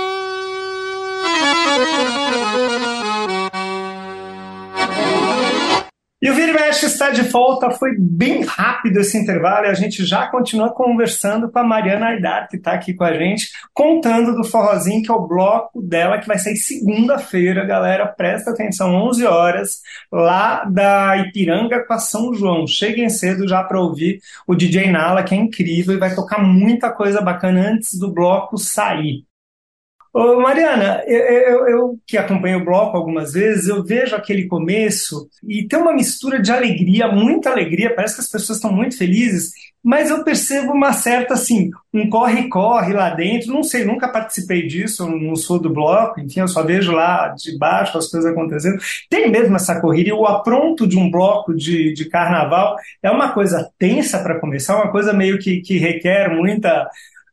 [7.10, 7.70] De volta.
[7.70, 12.48] Foi bem rápido esse intervalo e a gente já continua conversando com a Mariana Aidar,
[12.48, 16.28] que está aqui com a gente, contando do forrozinho, que é o bloco dela, que
[16.28, 18.06] vai sair segunda-feira, galera.
[18.06, 19.80] Presta atenção, 11 horas,
[20.10, 22.66] lá da Ipiranga com a São João.
[22.66, 26.90] Cheguem cedo já para ouvir o DJ Nala, que é incrível e vai tocar muita
[26.90, 29.29] coisa bacana antes do bloco sair.
[30.12, 35.28] Ô, Mariana, eu, eu, eu, que acompanho o bloco algumas vezes, eu vejo aquele começo
[35.48, 39.52] e tem uma mistura de alegria, muita alegria, parece que as pessoas estão muito felizes,
[39.82, 45.08] mas eu percebo uma certa, assim, um corre-corre lá dentro, não sei, nunca participei disso,
[45.08, 48.78] não sou do bloco, enfim, eu só vejo lá de baixo as coisas acontecendo.
[49.08, 53.32] Tem mesmo essa corrida e o apronto de um bloco de, de carnaval é uma
[53.32, 56.88] coisa tensa para começar, uma coisa meio que, que requer muita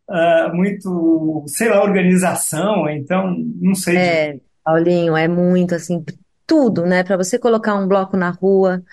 [0.10, 3.97] uh, muito, sei lá, organização, então não sei.
[3.97, 6.03] É, Paulinho, é muito assim,
[6.45, 7.03] tudo, né?
[7.03, 8.84] Para você colocar um bloco na rua,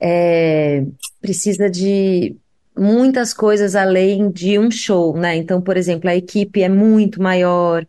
[0.00, 0.84] é,
[1.20, 2.36] precisa de
[2.76, 5.36] muitas coisas além de um show, né?
[5.36, 7.86] Então, por exemplo, a equipe é muito maior,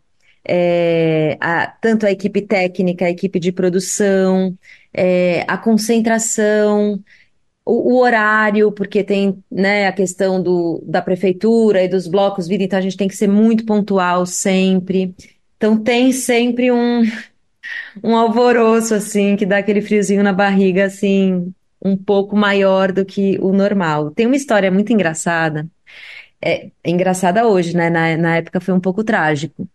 [0.48, 4.58] é, a, tanto a equipe técnica, a equipe de produção,
[4.94, 7.02] é, a concentração
[7.66, 12.64] o, o, horário, porque tem né, a questão do, da prefeitura e dos blocos vida,
[12.64, 15.16] então a gente tem que ser muito pontual sempre.
[15.58, 17.04] Então tem sempre um,
[18.04, 23.38] um alvoroço, assim, que dá aquele friozinho na barriga, assim, um pouco maior do que
[23.40, 24.12] o normal.
[24.12, 25.68] Tem uma história muito engraçada,
[26.42, 27.90] é, é engraçada hoje, né?
[27.90, 29.68] Na, na época foi um pouco trágico.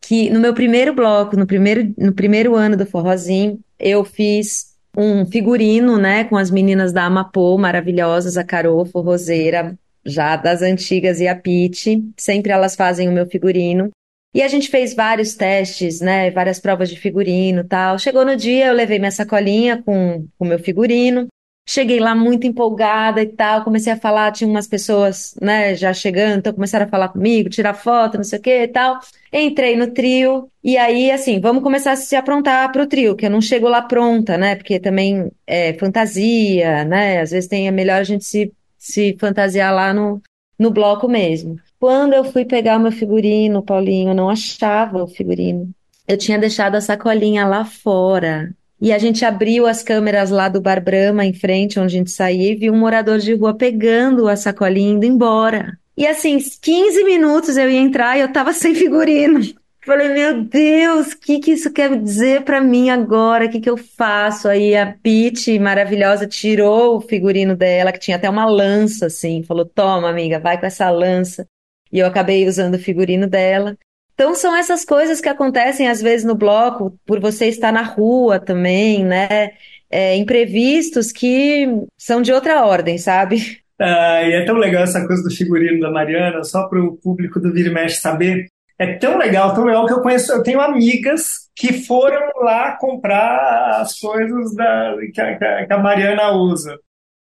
[0.00, 5.24] Que no meu primeiro bloco, no primeiro, no primeiro ano do forrozinho, eu fiz um
[5.26, 11.28] figurino, né, com as meninas da Amapô, maravilhosas, a Carol, Roseira, já das antigas, e
[11.28, 12.02] a Pete.
[12.16, 13.90] Sempre elas fazem o meu figurino.
[14.34, 17.98] E a gente fez vários testes, né, várias provas de figurino tal.
[17.98, 21.26] Chegou no dia, eu levei minha sacolinha com o meu figurino.
[21.64, 26.38] Cheguei lá muito empolgada e tal, comecei a falar, tinha umas pessoas, né, já chegando,
[26.38, 28.98] então começaram a falar comigo, tirar foto, não sei o que e tal.
[29.32, 33.30] Entrei no trio, e aí, assim, vamos começar a se aprontar pro trio, que eu
[33.30, 38.00] não chego lá pronta, né, porque também é fantasia, né, às vezes tem, é melhor
[38.00, 40.20] a gente se, se fantasiar lá no,
[40.58, 41.56] no bloco mesmo.
[41.78, 45.70] Quando eu fui pegar o meu figurino, Paulinho, eu não achava o figurino.
[46.06, 48.54] Eu tinha deixado a sacolinha lá fora.
[48.82, 52.10] E a gente abriu as câmeras lá do Bar Brahma em frente, onde a gente
[52.10, 55.78] saía, e viu um morador de rua pegando a sacolinha e indo embora.
[55.96, 59.38] E assim, 15 minutos eu ia entrar e eu tava sem figurino.
[59.86, 63.46] Falei, meu Deus, o que, que isso quer dizer para mim agora?
[63.46, 64.48] O que, que eu faço?
[64.48, 69.64] Aí a Pete, maravilhosa, tirou o figurino dela, que tinha até uma lança, assim, falou:
[69.64, 71.46] toma, amiga, vai com essa lança.
[71.92, 73.76] E eu acabei usando o figurino dela.
[74.14, 78.38] Então são essas coisas que acontecem às vezes no bloco, por você estar na rua
[78.38, 79.52] também, né?
[79.90, 81.66] É, imprevistos que
[81.98, 83.62] são de outra ordem, sabe?
[83.78, 87.40] Ah, e é tão legal essa coisa do figurino da Mariana, só para o público
[87.40, 88.46] do Vira Mexe saber.
[88.78, 93.80] É tão legal, tão legal que eu conheço, eu tenho amigas que foram lá comprar
[93.80, 96.78] as coisas da, que, a, que a Mariana usa.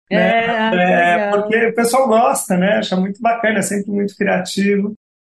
[0.10, 0.74] Né?
[0.76, 2.78] É, é porque o pessoal gosta, né?
[2.78, 4.94] Acha muito bacana, é sempre muito criativo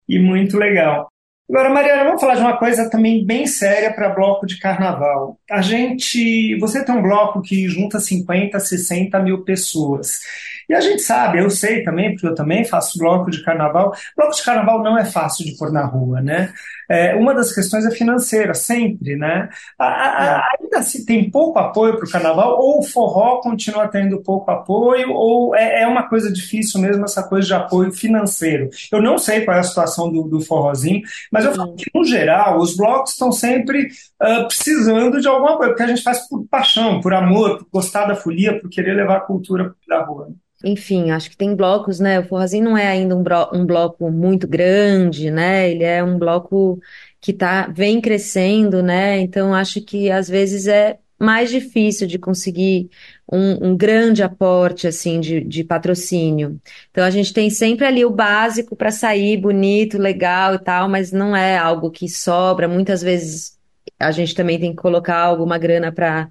[0.09, 1.09] e muito legal.
[1.49, 5.38] Agora, Mariana, vamos falar de uma coisa também bem séria para bloco de carnaval.
[5.51, 6.57] A gente.
[6.59, 10.20] Você tem um bloco que junta 50, 60 mil pessoas.
[10.68, 13.92] E a gente sabe, eu sei também, porque eu também faço bloco de carnaval.
[14.16, 16.51] Bloco de carnaval não é fácil de pôr na rua, né?
[16.89, 19.49] É, uma das questões é financeira, sempre, né?
[19.78, 20.62] A, a, é.
[20.62, 25.12] ainda se tem pouco apoio para o carnaval, ou o forró continua tendo pouco apoio,
[25.12, 28.68] ou é, é, uma coisa difícil mesmo essa coisa de apoio financeiro.
[28.93, 32.05] Eu não sei qual é a situação do, do forrozinho, mas eu falo que, no
[32.05, 33.89] geral, os blocos estão sempre
[34.22, 38.07] uh, precisando de alguma coisa, porque a gente faz por paixão, por amor, por gostar
[38.07, 40.28] da folia, por querer levar a cultura da rua
[40.65, 42.21] enfim, acho que tem blocos, né?
[42.21, 45.71] O forrozinho não é ainda um, um bloco muito grande, né?
[45.71, 46.81] Ele é um bloco
[47.21, 49.21] que tá, vem crescendo, né?
[49.21, 52.91] Então acho que às vezes é mais difícil de conseguir
[53.31, 56.61] um, um grande aporte assim de, de, patrocínio.
[56.91, 61.12] Então a gente tem sempre ali o básico para sair bonito, legal e tal, mas
[61.12, 62.69] não é algo que sobra.
[62.69, 63.59] Muitas vezes
[63.99, 66.31] a gente também tem que colocar alguma grana para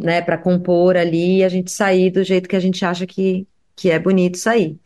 [0.00, 3.46] né, para compor ali e a gente sair do jeito que a gente acha que,
[3.80, 4.78] que é bonito sair.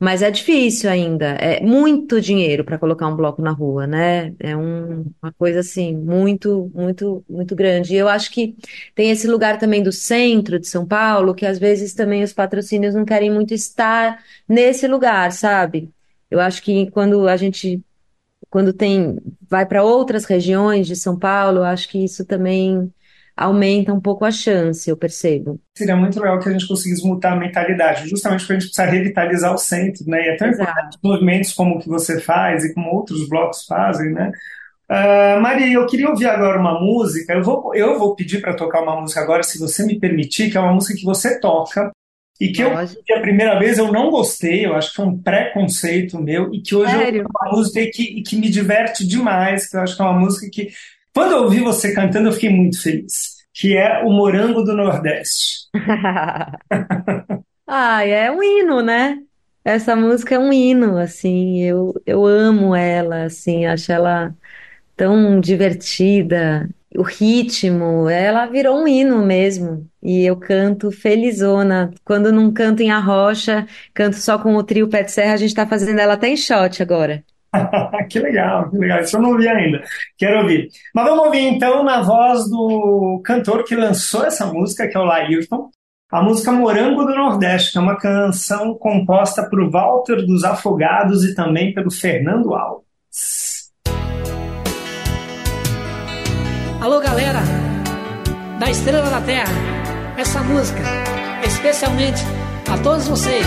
[0.00, 4.32] Mas é difícil ainda, é muito dinheiro para colocar um bloco na rua, né?
[4.38, 7.94] É um, uma coisa assim, muito, muito, muito grande.
[7.94, 8.56] E eu acho que
[8.94, 12.94] tem esse lugar também do centro de São Paulo, que às vezes também os patrocínios
[12.94, 15.90] não querem muito estar nesse lugar, sabe?
[16.30, 17.82] Eu acho que quando a gente
[18.50, 19.18] quando tem
[19.50, 22.92] vai para outras regiões de São Paulo, acho que isso também
[23.38, 25.60] aumenta um pouco a chance, eu percebo.
[25.76, 28.90] Seria muito legal que a gente conseguisse mudar a mentalidade, justamente porque a gente precisa
[28.90, 30.26] revitalizar o centro, né?
[30.26, 34.12] E é tão importante movimentos como o que você faz e como outros blocos fazem,
[34.12, 34.32] né?
[34.90, 37.34] Uh, Maria, eu queria ouvir agora uma música.
[37.34, 40.56] Eu vou, eu vou pedir para tocar uma música agora, se você me permitir, que
[40.56, 41.92] é uma música que você toca
[42.40, 43.02] e que Lógico.
[43.08, 46.60] eu, a primeira vez eu não gostei, eu acho que foi um preconceito meu, e
[46.60, 47.22] que hoje Sério?
[47.22, 50.18] é uma música que, e que me diverte demais, que eu acho que é uma
[50.18, 50.68] música que,
[51.14, 55.68] quando eu ouvi você cantando, eu fiquei muito feliz, que é o Morango do Nordeste.
[57.66, 59.18] ah, é um hino, né?
[59.64, 64.34] Essa música é um hino, assim, eu, eu amo ela, assim, acho ela
[64.96, 66.68] tão divertida.
[66.96, 69.88] O ritmo, ela virou um hino mesmo.
[70.02, 71.92] E eu canto felizona.
[72.04, 75.54] Quando não canto em arrocha, canto só com o trio Pé de Serra, a gente
[75.54, 77.24] tá fazendo ela até em shot agora.
[78.10, 79.00] que legal, que legal.
[79.00, 79.82] Isso eu não ouvi ainda.
[80.16, 80.68] Quero ouvir.
[80.94, 85.04] Mas vamos ouvir então na voz do cantor que lançou essa música, que é o
[85.04, 85.70] Laírton.
[86.10, 91.34] A música Morango do Nordeste, que é uma canção composta por Walter dos Afogados e
[91.34, 93.70] também pelo Fernando Alves.
[96.80, 97.40] Alô, galera
[98.58, 99.52] da Estrela da Terra,
[100.16, 100.82] essa música
[101.46, 102.22] especialmente
[102.70, 103.46] a todos vocês.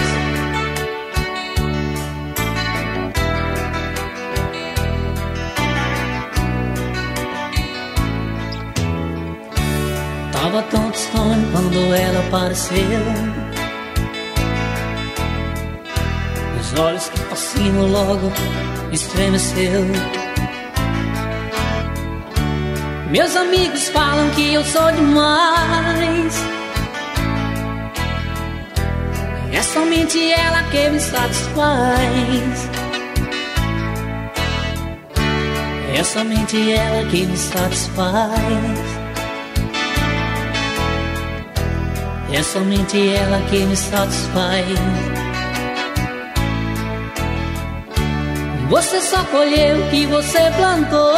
[10.52, 13.00] Tava tão distante quando ela apareceu.
[16.60, 18.30] Os olhos que fascinam logo
[18.92, 19.86] estremeceu.
[23.10, 26.36] Meus amigos falam que eu sou demais.
[29.54, 32.70] É somente ela que me satisfaz.
[35.96, 38.91] É somente ela que me satisfaz.
[42.34, 44.66] É somente ela que me satisfaz.
[48.70, 51.14] Você só colheu o que você plantou.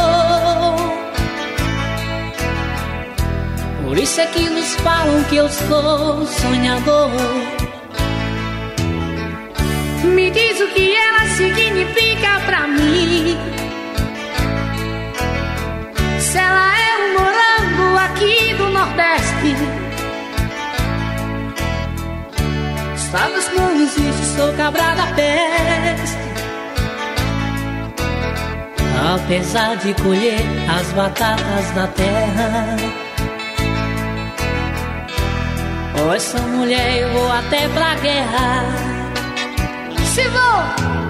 [3.84, 7.12] Por isso é que nos falam que eu sou sonhador.
[10.04, 13.38] Me diz o que ela significa pra mim.
[23.14, 26.18] Sabes não existe, sou cabra da peste.
[29.14, 32.76] Apesar de colher as batatas da terra.
[35.94, 38.66] Com essa mulher eu vou até pra guerra.
[40.16, 41.03] Se vou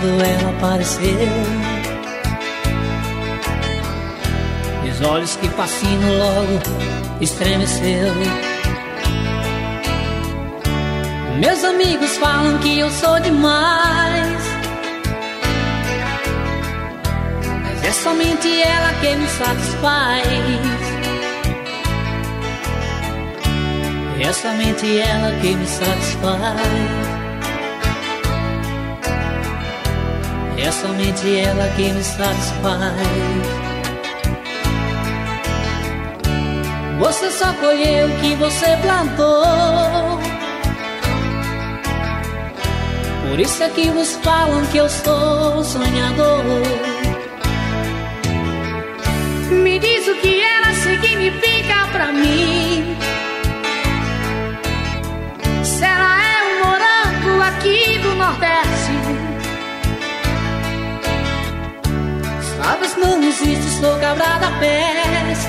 [0.00, 1.28] quando ela apareceu.
[4.82, 6.60] Meus olhos que fascinam logo
[7.20, 8.14] estremeceu.
[11.38, 14.42] Meus amigos falam que eu sou demais.
[17.62, 20.26] Mas é somente ela que me satisfaz.
[24.22, 27.19] É somente ela que me satisfaz.
[30.62, 32.92] É somente ela que me satisfaz.
[36.98, 40.20] Você só colheu o que você plantou.
[43.28, 46.44] Por isso é que vos falam que eu sou sonhador.
[49.50, 52.96] Me diz o que ela significa pra mim.
[55.64, 58.79] Se ela é um morango aqui do Nordeste.
[62.70, 65.48] Sabes, não existe, sou cabra da peste.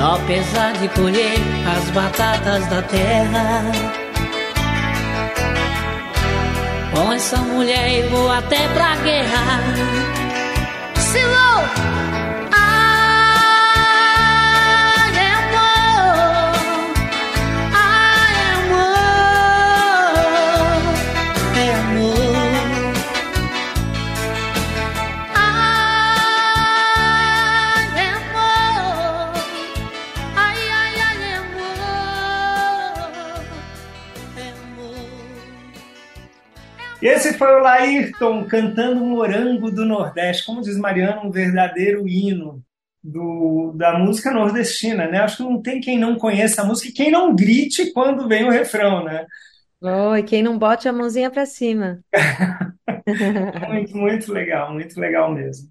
[0.00, 3.72] Apesar de colher as batatas da terra.
[6.94, 9.58] Com essa mulher eu vou até pra guerra.
[10.98, 12.31] Silou!
[37.02, 42.62] Esse foi o Laírton cantando Morango do Nordeste, como diz Mariana, um verdadeiro hino
[43.02, 45.18] do, da música nordestina, né?
[45.18, 48.44] Acho que não tem quem não conheça a música e quem não grite quando vem
[48.44, 49.26] o refrão, né?
[49.80, 51.98] Oh, e quem não bote a mãozinha para cima.
[53.68, 55.68] muito, muito legal, muito legal mesmo.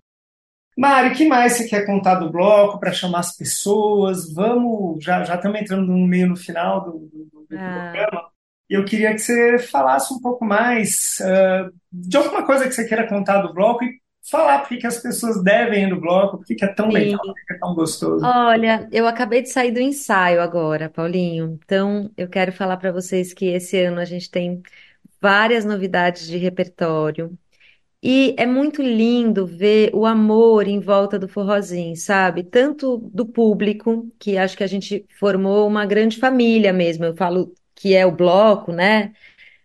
[0.78, 4.34] Mari, o que mais você quer contar do bloco para chamar as pessoas?
[4.34, 7.92] Vamos, já, já estamos entrando no meio no final do, do, do ah.
[7.94, 8.31] programa
[8.72, 13.08] eu queria que você falasse um pouco mais uh, de alguma coisa que você queira
[13.08, 14.00] contar do bloco e
[14.30, 16.94] falar por que as pessoas devem ir no bloco, por que é tão Sim.
[16.94, 18.26] legal, por que é tão gostoso.
[18.26, 23.34] Olha, eu acabei de sair do ensaio agora, Paulinho, então eu quero falar para vocês
[23.34, 24.62] que esse ano a gente tem
[25.20, 27.38] várias novidades de repertório.
[28.04, 32.44] E é muito lindo ver o amor em volta do forrozinho, sabe?
[32.44, 37.06] Tanto do público, que acho que a gente formou uma grande família mesmo.
[37.06, 39.14] Eu falo que é o bloco, né?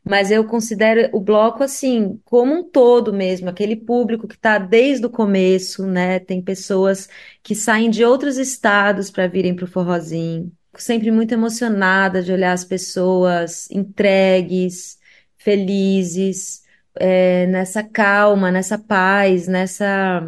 [0.04, 5.06] Mas eu considero o bloco assim, como um todo mesmo, aquele público que está desde
[5.06, 6.18] o começo, né?
[6.20, 7.08] Tem pessoas
[7.42, 10.52] que saem de outros estados para virem para o forrozinho.
[10.78, 14.98] Sempre muito emocionada de olhar as pessoas entregues,
[15.38, 16.62] felizes,
[16.96, 20.22] é, nessa calma, nessa paz, nessa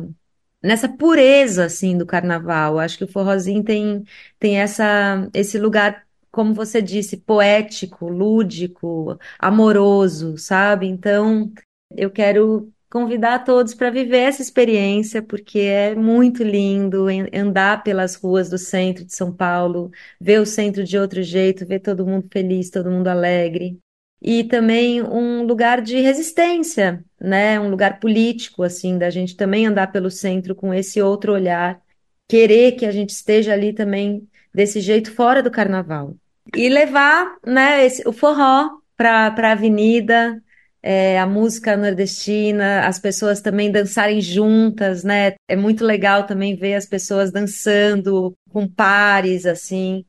[0.62, 2.78] nessa pureza assim do carnaval.
[2.78, 4.04] Acho que o forrozinho tem
[4.38, 6.07] tem essa esse lugar
[6.38, 10.86] como você disse, poético, lúdico, amoroso, sabe?
[10.86, 11.52] Então,
[11.90, 18.48] eu quero convidar todos para viver essa experiência, porque é muito lindo andar pelas ruas
[18.48, 22.70] do centro de São Paulo, ver o centro de outro jeito, ver todo mundo feliz,
[22.70, 23.76] todo mundo alegre.
[24.22, 27.58] E também um lugar de resistência, né?
[27.58, 31.82] Um lugar político, assim, da gente também andar pelo centro com esse outro olhar,
[32.28, 36.16] querer que a gente esteja ali também desse jeito fora do carnaval.
[36.54, 40.42] E levar né, esse, o forró para a avenida,
[40.82, 45.34] é, a música nordestina, as pessoas também dançarem juntas, né?
[45.46, 50.04] É muito legal também ver as pessoas dançando com pares, assim.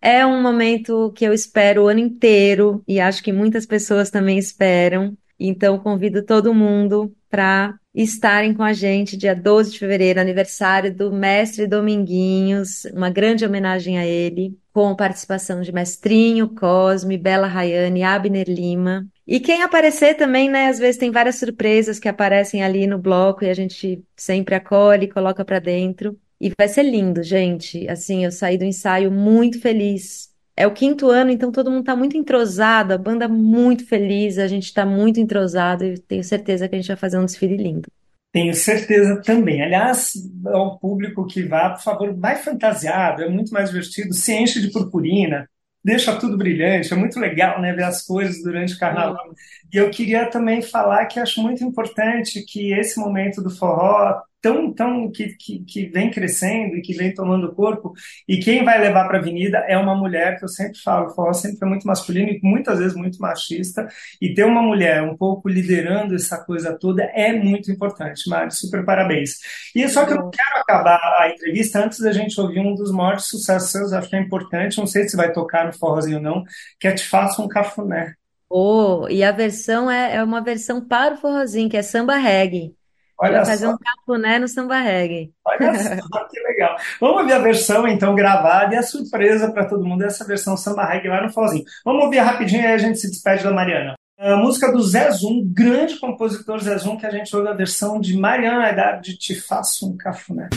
[0.00, 4.38] É um momento que eu espero o ano inteiro e acho que muitas pessoas também
[4.38, 5.16] esperam.
[5.38, 11.12] Então, convido todo mundo para estarem com a gente dia 12 de fevereiro, aniversário do
[11.12, 18.48] mestre Dominguinhos, uma grande homenagem a ele, com participação de Mestrinho, Cosme, Bela Rayane, Abner
[18.48, 19.06] Lima.
[19.26, 23.44] E quem aparecer também, né, às vezes tem várias surpresas que aparecem ali no bloco
[23.44, 26.18] e a gente sempre acolhe, coloca para dentro.
[26.40, 27.86] E vai ser lindo, gente.
[27.88, 31.96] Assim, eu saí do ensaio muito feliz é o quinto ano, então todo mundo está
[31.96, 36.74] muito entrosado, a banda muito feliz, a gente está muito entrosado e tenho certeza que
[36.74, 37.88] a gente vai fazer um desfile lindo.
[38.32, 39.62] Tenho certeza também.
[39.62, 40.12] Aliás,
[40.46, 44.70] ao público que vá, por favor, vai fantasiado, é muito mais divertido, se enche de
[44.70, 45.48] purpurina,
[45.84, 49.26] deixa tudo brilhante, é muito legal né, ver as coisas durante o carnaval.
[49.26, 49.34] Uhum.
[49.72, 54.72] E eu queria também falar que acho muito importante que esse momento do forró tão,
[54.74, 57.92] tão que, que, que, vem crescendo e que vem tomando corpo,
[58.28, 61.14] e quem vai levar para a avenida é uma mulher, que eu sempre falo, o
[61.14, 63.86] forró sempre foi muito masculino e muitas vezes muito machista,
[64.20, 68.84] e ter uma mulher um pouco liderando essa coisa toda é muito importante, Mari, super
[68.84, 69.38] parabéns.
[69.74, 72.90] E só que eu não quero acabar a entrevista antes da gente ouvir um dos
[72.90, 76.22] maiores sucessos seus, acho que é importante, não sei se vai tocar no forrozinho ou
[76.22, 76.44] não,
[76.80, 78.14] que é Te Faço um Cafuné.
[78.50, 82.74] Oh, e a versão é, é uma versão para o forrozinho, que é samba reggae.
[83.22, 83.72] Olha vai fazer só.
[83.72, 85.32] um cafuné no samba reggae.
[85.46, 86.76] Olha só, que legal.
[87.00, 90.84] Vamos ouvir a versão, então, gravada e a surpresa para todo mundo essa versão samba
[90.84, 91.64] reggae lá no Fozinho.
[91.84, 93.94] Vamos ouvir rapidinho e aí a gente se despede da Mariana.
[94.18, 98.00] A música do Zé Zum, grande compositor Zé Zum, que a gente ouve a versão
[98.00, 100.48] de Mariana Agar de Te Faço um Cafuné.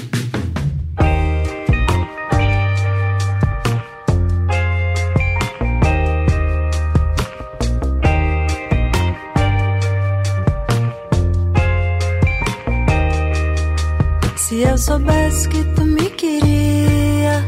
[14.70, 17.44] eu soubesse que tu me queria,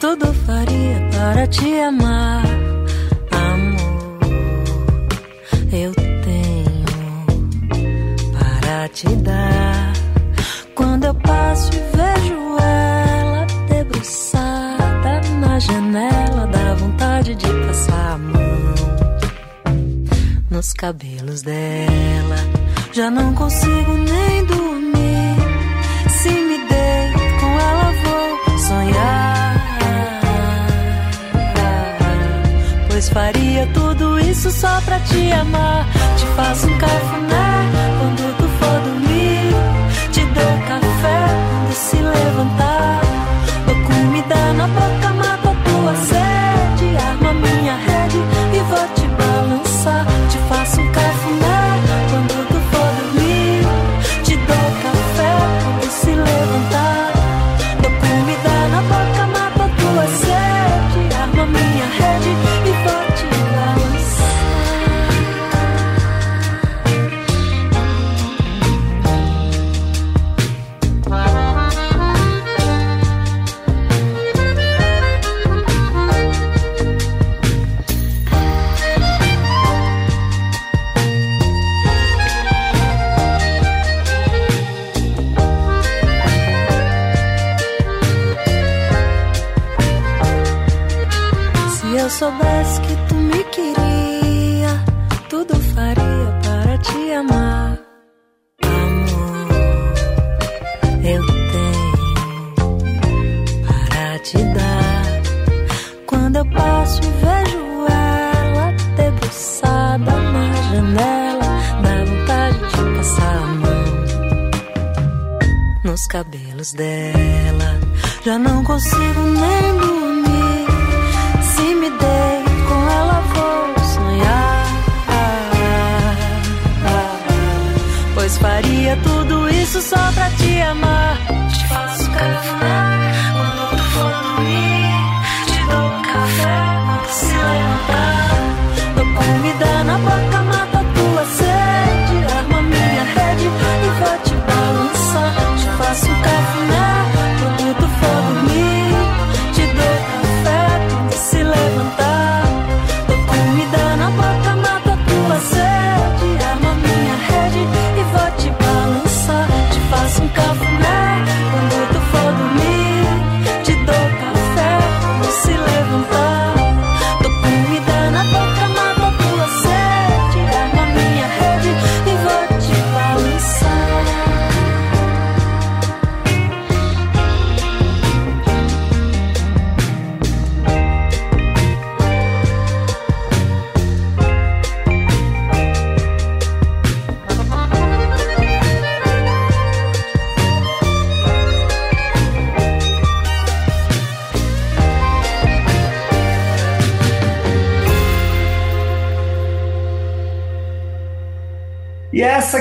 [0.00, 2.44] tudo faria para te amar.
[3.30, 4.18] Amor,
[5.72, 6.84] eu tenho
[8.32, 9.92] para te dar.
[10.74, 18.74] Quando eu passo e vejo ela debruçada na janela, dá vontade de passar a mão
[20.50, 22.36] nos cabelos dela.
[22.92, 24.89] Já não consigo nem dormir
[32.88, 35.86] Pois faria tudo isso só pra te amar.
[36.18, 39.54] Te faço um cafuné quando tu for dormir.
[40.12, 42.99] Te dou café quando se levantar.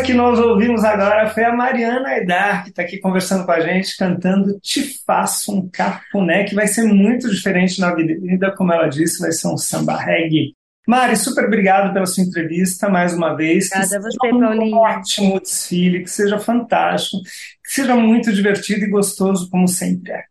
[0.09, 3.95] Que nós ouvimos agora foi a Mariana Aidar, que está aqui conversando com a gente,
[3.95, 9.19] cantando Te Faço um Cafuné, que vai ser muito diferente na vida, como ela disse,
[9.19, 10.55] vai ser um samba reggae.
[10.87, 13.67] Mari, super obrigado pela sua entrevista mais uma vez.
[13.67, 17.21] Obrigada que a você, seja um ótimo desfile, que seja fantástico,
[17.63, 20.23] que seja muito divertido e gostoso, como sempre é.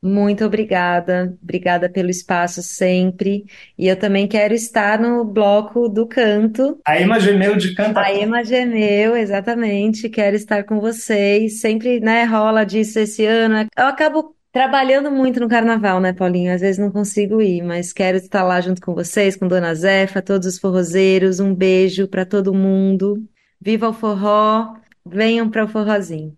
[0.00, 3.44] Muito obrigada, obrigada pelo espaço sempre.
[3.76, 6.80] E eu também quero estar no bloco do canto.
[6.86, 10.08] A Ema Gemeu de Canta A Ema Gemeu, exatamente.
[10.08, 11.60] Quero estar com vocês.
[11.60, 13.66] Sempre, né, rola disso esse ano.
[13.76, 16.54] Eu acabo trabalhando muito no carnaval, né, Paulinho?
[16.54, 20.22] Às vezes não consigo ir, mas quero estar lá junto com vocês, com Dona Zefa,
[20.22, 21.40] todos os forrozeiros.
[21.40, 23.16] Um beijo para todo mundo.
[23.60, 24.76] Viva o forró!
[25.04, 26.37] Venham para o forrozinho.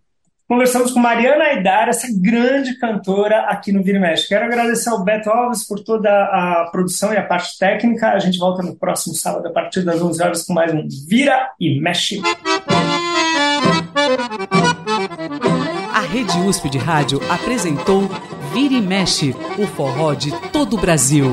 [0.51, 4.27] Conversamos com Mariana Aidar, essa grande cantora aqui no Vira Mexe.
[4.27, 8.09] Quero agradecer ao Beto Alves por toda a produção e a parte técnica.
[8.09, 11.51] A gente volta no próximo sábado a partir das 11 horas com mais um Vira
[11.61, 12.21] e Mexe.
[15.95, 18.11] A Rede USP de Rádio apresentou
[18.53, 21.31] Vira e Mexe, o forró de todo o Brasil.